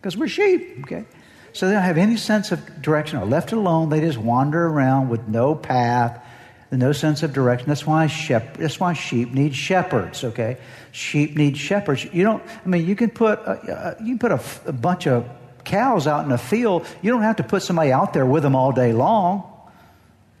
because 0.00 0.16
we're 0.16 0.28
sheep. 0.28 0.80
Okay, 0.80 1.04
so 1.52 1.66
they 1.66 1.74
don't 1.74 1.82
have 1.82 1.98
any 1.98 2.16
sense 2.16 2.52
of 2.52 2.82
direction. 2.82 3.18
Or 3.18 3.26
left 3.26 3.52
alone, 3.52 3.88
they 3.88 4.00
just 4.00 4.18
wander 4.18 4.66
around 4.66 5.08
with 5.08 5.28
no 5.28 5.54
path, 5.54 6.24
no 6.70 6.92
sense 6.92 7.22
of 7.22 7.32
direction. 7.32 7.68
That's 7.68 7.86
why 7.86 8.06
shep- 8.06 8.56
That's 8.56 8.80
why 8.80 8.92
sheep 8.94 9.32
need 9.32 9.54
shepherds. 9.54 10.24
Okay, 10.24 10.58
sheep 10.92 11.36
need 11.36 11.56
shepherds. 11.56 12.04
You 12.04 12.24
don't. 12.24 12.42
I 12.64 12.68
mean, 12.68 12.86
you 12.86 12.96
can 12.96 13.10
put 13.10 13.38
a, 13.40 13.96
you 14.00 14.16
can 14.16 14.18
put 14.18 14.32
a, 14.32 14.68
a 14.68 14.72
bunch 14.72 15.06
of 15.06 15.28
cows 15.64 16.06
out 16.06 16.24
in 16.24 16.32
a 16.32 16.38
field. 16.38 16.86
You 17.02 17.10
don't 17.10 17.22
have 17.22 17.36
to 17.36 17.42
put 17.42 17.62
somebody 17.62 17.92
out 17.92 18.12
there 18.12 18.26
with 18.26 18.42
them 18.42 18.56
all 18.56 18.72
day 18.72 18.92
long. 18.92 19.49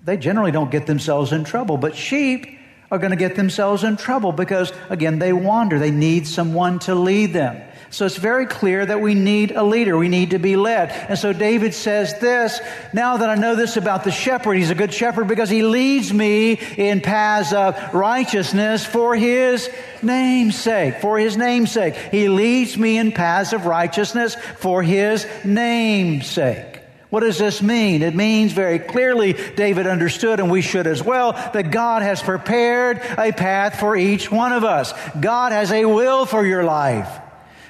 They 0.04 0.16
generally 0.16 0.52
don't 0.52 0.70
get 0.70 0.86
themselves 0.86 1.32
in 1.32 1.44
trouble, 1.44 1.76
but 1.76 1.94
sheep 1.94 2.58
are 2.90 2.98
going 2.98 3.10
to 3.10 3.16
get 3.16 3.36
themselves 3.36 3.84
in 3.84 3.96
trouble 3.96 4.32
because, 4.32 4.72
again, 4.88 5.18
they 5.18 5.32
wander. 5.32 5.78
They 5.78 5.90
need 5.90 6.26
someone 6.26 6.78
to 6.80 6.94
lead 6.94 7.32
them. 7.32 7.62
So 7.90 8.06
it's 8.06 8.16
very 8.16 8.46
clear 8.46 8.86
that 8.86 9.00
we 9.00 9.14
need 9.14 9.50
a 9.50 9.64
leader. 9.64 9.98
We 9.98 10.08
need 10.08 10.30
to 10.30 10.38
be 10.38 10.54
led. 10.54 10.90
And 10.90 11.18
so 11.18 11.32
David 11.32 11.74
says 11.74 12.18
this, 12.20 12.60
now 12.92 13.16
that 13.16 13.28
I 13.28 13.34
know 13.34 13.56
this 13.56 13.76
about 13.76 14.04
the 14.04 14.12
shepherd, 14.12 14.54
he's 14.54 14.70
a 14.70 14.76
good 14.76 14.94
shepherd 14.94 15.26
because 15.26 15.50
he 15.50 15.62
leads 15.62 16.12
me 16.12 16.52
in 16.52 17.00
paths 17.00 17.52
of 17.52 17.92
righteousness 17.92 18.86
for 18.86 19.16
his 19.16 19.68
name's 20.02 20.56
sake. 20.56 21.00
For 21.00 21.18
his 21.18 21.36
name's 21.36 21.72
sake. 21.72 21.94
He 21.96 22.28
leads 22.28 22.78
me 22.78 22.96
in 22.96 23.10
paths 23.10 23.52
of 23.52 23.66
righteousness 23.66 24.36
for 24.56 24.84
his 24.84 25.26
name's 25.44 26.28
sake. 26.28 26.69
What 27.10 27.20
does 27.20 27.38
this 27.38 27.60
mean? 27.60 28.02
It 28.02 28.14
means 28.14 28.52
very 28.52 28.78
clearly, 28.78 29.32
David 29.32 29.88
understood, 29.88 30.38
and 30.38 30.50
we 30.50 30.62
should 30.62 30.86
as 30.86 31.02
well, 31.02 31.32
that 31.32 31.72
God 31.72 32.02
has 32.02 32.22
prepared 32.22 32.98
a 33.18 33.32
path 33.32 33.80
for 33.80 33.96
each 33.96 34.30
one 34.30 34.52
of 34.52 34.62
us. 34.62 34.94
God 35.20 35.50
has 35.50 35.72
a 35.72 35.84
will 35.84 36.24
for 36.24 36.46
your 36.46 36.62
life. 36.62 37.08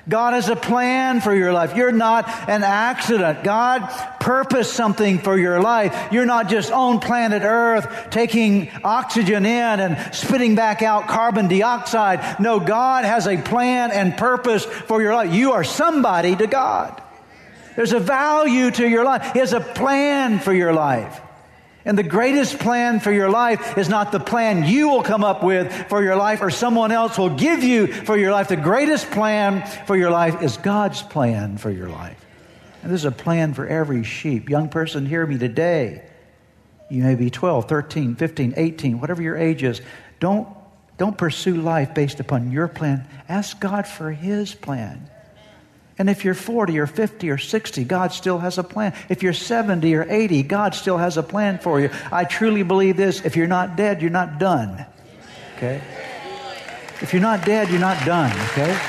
God 0.09 0.35
has 0.35 0.48
a 0.48 0.57
plan 0.57 1.20
for 1.20 1.35
your 1.35 1.53
life. 1.53 1.76
You're 1.76 1.92
not 1.92 2.29
an 2.48 2.64
accident. 2.64 3.44
God 3.44 3.87
purposed 4.18 4.72
something 4.72 5.18
for 5.18 5.38
your 5.38 5.61
life. 5.61 6.09
You're 6.11 6.26
not 6.26 6.48
just 6.48 6.72
on 6.72 7.00
planet 7.00 7.42
Earth 7.44 8.11
taking 8.11 8.70
oxygen 8.83 9.46
in 9.46 9.81
and 9.81 10.14
spitting 10.14 10.55
back 10.55 10.83
out 10.83 11.07
carbon 11.07 11.48
dioxide. 11.48 12.40
No, 12.40 12.61
God 12.61 13.05
has 13.05 13.26
a 13.26 13.37
plan 13.37 13.90
and 13.92 14.16
purpose 14.16 14.64
for 14.64 15.00
your 15.00 15.14
life. 15.14 15.33
You 15.33 15.53
are 15.53 15.64
somebody 15.64 16.35
to 16.35 16.46
God. 16.46 16.99
There's 17.80 17.94
a 17.94 17.98
value 17.98 18.70
to 18.72 18.86
your 18.86 19.06
life. 19.06 19.32
He 19.32 19.38
has 19.38 19.54
a 19.54 19.60
plan 19.60 20.38
for 20.38 20.52
your 20.52 20.70
life. 20.70 21.18
And 21.86 21.96
the 21.96 22.02
greatest 22.02 22.58
plan 22.58 23.00
for 23.00 23.10
your 23.10 23.30
life 23.30 23.78
is 23.78 23.88
not 23.88 24.12
the 24.12 24.20
plan 24.20 24.64
you 24.64 24.90
will 24.90 25.02
come 25.02 25.24
up 25.24 25.42
with 25.42 25.72
for 25.88 26.02
your 26.02 26.14
life 26.14 26.42
or 26.42 26.50
someone 26.50 26.92
else 26.92 27.16
will 27.16 27.30
give 27.30 27.64
you 27.64 27.86
for 27.86 28.18
your 28.18 28.32
life. 28.32 28.48
The 28.48 28.56
greatest 28.56 29.10
plan 29.10 29.66
for 29.86 29.96
your 29.96 30.10
life 30.10 30.42
is 30.42 30.58
God's 30.58 31.00
plan 31.00 31.56
for 31.56 31.70
your 31.70 31.88
life. 31.88 32.22
And 32.82 32.90
there's 32.90 33.06
a 33.06 33.10
plan 33.10 33.54
for 33.54 33.66
every 33.66 34.04
sheep. 34.04 34.50
Young 34.50 34.68
person, 34.68 35.06
hear 35.06 35.24
me 35.26 35.38
today. 35.38 36.04
You 36.90 37.02
may 37.02 37.14
be 37.14 37.30
12, 37.30 37.66
13, 37.66 38.14
15, 38.14 38.54
18, 38.58 39.00
whatever 39.00 39.22
your 39.22 39.38
age 39.38 39.62
is. 39.62 39.80
Don't, 40.18 40.46
don't 40.98 41.16
pursue 41.16 41.54
life 41.54 41.94
based 41.94 42.20
upon 42.20 42.52
your 42.52 42.68
plan. 42.68 43.08
Ask 43.26 43.58
God 43.58 43.86
for 43.86 44.12
His 44.12 44.54
plan. 44.54 45.10
And 46.00 46.08
if 46.08 46.24
you're 46.24 46.32
40 46.32 46.78
or 46.78 46.86
50 46.86 47.28
or 47.28 47.36
60, 47.36 47.84
God 47.84 48.14
still 48.14 48.38
has 48.38 48.56
a 48.56 48.64
plan. 48.64 48.94
If 49.10 49.22
you're 49.22 49.34
70 49.34 49.94
or 49.94 50.06
80, 50.08 50.44
God 50.44 50.74
still 50.74 50.96
has 50.96 51.18
a 51.18 51.22
plan 51.22 51.58
for 51.58 51.78
you. 51.78 51.90
I 52.10 52.24
truly 52.24 52.62
believe 52.62 52.96
this. 52.96 53.22
If 53.22 53.36
you're 53.36 53.46
not 53.46 53.76
dead, 53.76 54.00
you're 54.00 54.10
not 54.10 54.38
done. 54.38 54.86
Okay? 55.58 55.82
If 57.02 57.12
you're 57.12 57.20
not 57.20 57.44
dead, 57.44 57.68
you're 57.68 57.80
not 57.80 58.02
done. 58.06 58.32
Okay? 58.48 58.80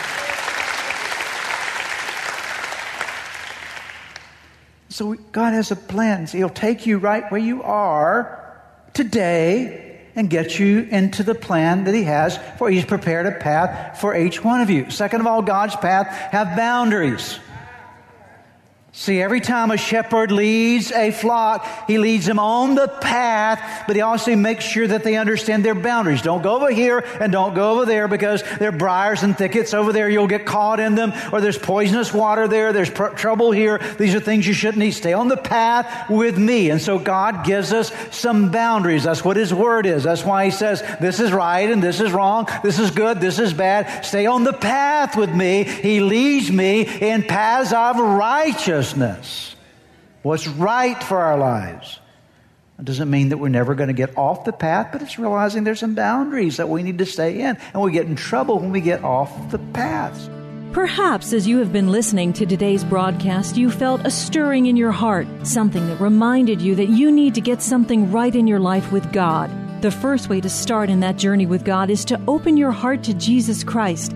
So 4.87 5.15
God 5.33 5.51
has 5.51 5.69
a 5.71 5.75
plan. 5.75 6.27
So 6.27 6.37
he'll 6.37 6.47
take 6.47 6.85
you 6.85 6.97
right 6.97 7.29
where 7.29 7.41
you 7.41 7.61
are 7.61 8.57
today 8.93 9.90
and 10.15 10.29
get 10.29 10.59
you 10.59 10.87
into 10.89 11.23
the 11.23 11.35
plan 11.35 11.85
that 11.85 11.93
He 11.93 12.03
has 12.03 12.37
for 12.57 12.69
He's 12.69 12.85
prepared 12.85 13.25
a 13.25 13.31
path 13.31 13.99
for 13.99 14.15
each 14.15 14.43
one 14.43 14.61
of 14.61 14.69
you. 14.69 14.89
Second 14.89 15.21
of 15.21 15.27
all, 15.27 15.41
God's 15.41 15.75
path 15.75 16.07
have 16.31 16.55
boundaries. 16.57 17.39
See, 18.93 19.21
every 19.21 19.39
time 19.39 19.71
a 19.71 19.77
shepherd 19.77 20.33
leads 20.33 20.91
a 20.91 21.11
flock, 21.11 21.65
he 21.87 21.97
leads 21.97 22.25
them 22.25 22.39
on 22.39 22.75
the 22.75 22.89
path, 22.89 23.85
but 23.87 23.95
he 23.95 24.01
also 24.01 24.35
makes 24.35 24.65
sure 24.65 24.85
that 24.85 25.05
they 25.05 25.15
understand 25.15 25.63
their 25.63 25.75
boundaries. 25.75 26.21
Don't 26.21 26.43
go 26.43 26.57
over 26.57 26.69
here 26.69 26.99
and 27.21 27.31
don't 27.31 27.53
go 27.53 27.71
over 27.71 27.85
there 27.85 28.09
because 28.09 28.43
there 28.59 28.67
are 28.67 28.73
briars 28.73 29.23
and 29.23 29.37
thickets 29.37 29.73
over 29.73 29.93
there. 29.93 30.09
You'll 30.09 30.27
get 30.27 30.45
caught 30.45 30.81
in 30.81 30.95
them, 30.95 31.13
or 31.31 31.39
there's 31.39 31.57
poisonous 31.57 32.13
water 32.13 32.49
there. 32.49 32.73
There's 32.73 32.89
pr- 32.89 33.07
trouble 33.15 33.51
here. 33.51 33.77
These 33.97 34.13
are 34.13 34.19
things 34.19 34.45
you 34.45 34.53
shouldn't 34.53 34.83
eat. 34.83 34.91
Stay 34.91 35.13
on 35.13 35.29
the 35.29 35.37
path 35.37 36.09
with 36.09 36.37
me. 36.37 36.69
And 36.69 36.81
so 36.81 36.99
God 36.99 37.45
gives 37.45 37.71
us 37.71 37.93
some 38.13 38.51
boundaries. 38.51 39.05
That's 39.05 39.23
what 39.23 39.37
his 39.37 39.53
word 39.53 39.85
is. 39.85 40.03
That's 40.03 40.25
why 40.25 40.43
he 40.43 40.51
says, 40.51 40.83
this 40.99 41.21
is 41.21 41.31
right 41.31 41.71
and 41.71 41.81
this 41.81 42.01
is 42.01 42.11
wrong. 42.11 42.49
This 42.61 42.77
is 42.77 42.91
good. 42.91 43.21
This 43.21 43.39
is 43.39 43.53
bad. 43.53 44.03
Stay 44.03 44.25
on 44.25 44.43
the 44.43 44.51
path 44.51 45.15
with 45.15 45.33
me. 45.33 45.63
He 45.63 46.01
leads 46.01 46.51
me 46.51 46.81
in 46.81 47.23
paths 47.23 47.71
of 47.71 47.97
righteousness 47.97 48.80
righteousness, 48.81 49.55
what's 50.23 50.47
right 50.47 51.01
for 51.03 51.19
our 51.19 51.37
lives. 51.37 51.99
It 52.79 52.85
doesn't 52.85 53.11
mean 53.11 53.29
that 53.29 53.37
we're 53.37 53.49
never 53.49 53.75
going 53.75 53.89
to 53.89 53.93
get 53.93 54.17
off 54.17 54.43
the 54.43 54.51
path, 54.51 54.89
but 54.91 55.03
it's 55.03 55.19
realizing 55.19 55.63
there's 55.63 55.79
some 55.79 55.93
boundaries 55.93 56.57
that 56.57 56.67
we 56.67 56.81
need 56.81 56.97
to 56.97 57.05
stay 57.05 57.41
in. 57.41 57.57
And 57.73 57.83
we 57.83 57.91
get 57.91 58.07
in 58.07 58.15
trouble 58.15 58.57
when 58.57 58.71
we 58.71 58.81
get 58.81 59.03
off 59.03 59.51
the 59.51 59.59
paths. 59.59 60.31
Perhaps 60.71 61.31
as 61.31 61.47
you 61.47 61.59
have 61.59 61.71
been 61.71 61.91
listening 61.91 62.33
to 62.33 62.45
today's 62.47 62.83
broadcast, 62.83 63.55
you 63.55 63.69
felt 63.69 64.01
a 64.03 64.09
stirring 64.09 64.65
in 64.65 64.75
your 64.75 64.91
heart, 64.91 65.27
something 65.43 65.85
that 65.87 66.01
reminded 66.01 66.59
you 66.59 66.73
that 66.73 66.89
you 66.89 67.11
need 67.11 67.35
to 67.35 67.41
get 67.41 67.61
something 67.61 68.11
right 68.11 68.33
in 68.33 68.47
your 68.47 68.59
life 68.59 68.91
with 68.91 69.13
God. 69.13 69.51
The 69.83 69.91
first 69.91 70.27
way 70.27 70.41
to 70.41 70.49
start 70.49 70.89
in 70.89 71.01
that 71.01 71.17
journey 71.17 71.45
with 71.45 71.63
God 71.63 71.91
is 71.91 72.03
to 72.05 72.19
open 72.27 72.57
your 72.57 72.71
heart 72.71 73.03
to 73.03 73.13
Jesus 73.13 73.63
Christ, 73.63 74.15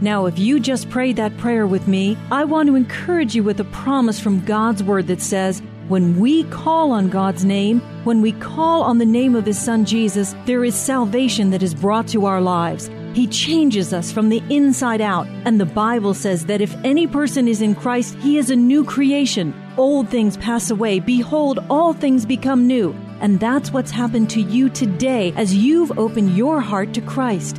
Now, 0.00 0.26
if 0.26 0.38
you 0.38 0.60
just 0.60 0.90
prayed 0.90 1.16
that 1.16 1.36
prayer 1.38 1.66
with 1.66 1.88
me, 1.88 2.18
I 2.30 2.44
want 2.44 2.66
to 2.68 2.76
encourage 2.76 3.34
you 3.34 3.42
with 3.42 3.58
a 3.60 3.64
promise 3.64 4.20
from 4.20 4.44
God's 4.44 4.82
Word 4.82 5.06
that 5.06 5.22
says, 5.22 5.62
when 5.88 6.18
we 6.18 6.42
call 6.44 6.90
on 6.90 7.08
God's 7.08 7.44
name, 7.44 7.80
when 8.04 8.20
we 8.20 8.32
call 8.32 8.82
on 8.82 8.98
the 8.98 9.06
name 9.06 9.34
of 9.34 9.46
His 9.46 9.58
Son 9.58 9.84
Jesus, 9.84 10.34
there 10.44 10.64
is 10.64 10.74
salvation 10.74 11.50
that 11.50 11.62
is 11.62 11.74
brought 11.74 12.08
to 12.08 12.26
our 12.26 12.40
lives. 12.40 12.90
He 13.14 13.26
changes 13.26 13.94
us 13.94 14.12
from 14.12 14.28
the 14.28 14.42
inside 14.50 15.00
out. 15.00 15.26
And 15.46 15.58
the 15.58 15.64
Bible 15.64 16.12
says 16.12 16.44
that 16.46 16.60
if 16.60 16.74
any 16.84 17.06
person 17.06 17.48
is 17.48 17.62
in 17.62 17.74
Christ, 17.74 18.16
he 18.16 18.36
is 18.36 18.50
a 18.50 18.56
new 18.56 18.84
creation. 18.84 19.54
Old 19.78 20.10
things 20.10 20.36
pass 20.36 20.70
away. 20.70 21.00
Behold, 21.00 21.60
all 21.70 21.94
things 21.94 22.26
become 22.26 22.66
new. 22.66 22.94
And 23.20 23.40
that's 23.40 23.72
what's 23.72 23.90
happened 23.90 24.28
to 24.30 24.42
you 24.42 24.68
today 24.68 25.32
as 25.36 25.54
you've 25.54 25.98
opened 25.98 26.36
your 26.36 26.60
heart 26.60 26.92
to 26.94 27.00
Christ. 27.00 27.58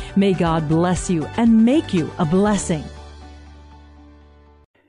May 0.17 0.33
God 0.33 0.67
bless 0.67 1.09
you 1.09 1.25
and 1.37 1.63
make 1.63 1.93
you 1.93 2.11
a 2.17 2.25
blessing. 2.25 2.83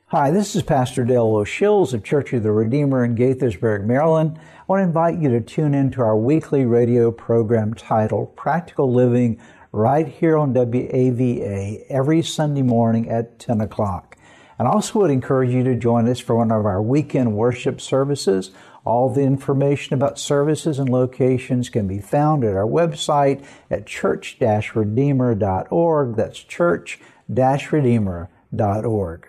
Hi, 0.06 0.32
this 0.32 0.56
is 0.56 0.64
Pastor 0.64 1.04
Dale 1.04 1.36
O'Shields 1.36 1.94
of 1.94 2.02
Church 2.02 2.32
of 2.32 2.42
the 2.42 2.50
Redeemer 2.50 3.04
in 3.04 3.14
Gaithersburg, 3.14 3.84
Maryland. 3.84 4.36
I 4.36 4.64
want 4.66 4.80
to 4.80 4.84
invite 4.84 5.20
you 5.20 5.30
to 5.30 5.40
tune 5.40 5.74
in 5.74 5.92
to 5.92 6.00
our 6.02 6.16
weekly 6.16 6.66
radio 6.66 7.12
program 7.12 7.72
titled 7.72 8.34
Practical 8.36 8.92
Living 8.92 9.40
right 9.70 10.08
here 10.08 10.36
on 10.36 10.52
WAVA 10.52 11.86
every 11.88 12.20
Sunday 12.22 12.62
morning 12.62 13.08
at 13.08 13.38
10 13.38 13.60
o'clock. 13.60 14.18
And 14.58 14.66
also 14.66 14.98
would 14.98 15.10
encourage 15.10 15.50
you 15.50 15.62
to 15.64 15.76
join 15.76 16.08
us 16.08 16.18
for 16.18 16.34
one 16.34 16.50
of 16.50 16.66
our 16.66 16.82
weekend 16.82 17.34
worship 17.34 17.80
services. 17.80 18.50
All 18.84 19.08
the 19.08 19.22
information 19.22 19.94
about 19.94 20.18
services 20.18 20.78
and 20.78 20.88
locations 20.88 21.68
can 21.68 21.86
be 21.86 22.00
found 22.00 22.42
at 22.44 22.56
our 22.56 22.66
website 22.66 23.44
at 23.70 23.86
church-redeemer.org. 23.86 26.16
That's 26.16 26.38
church-redeemer.org. 26.38 29.28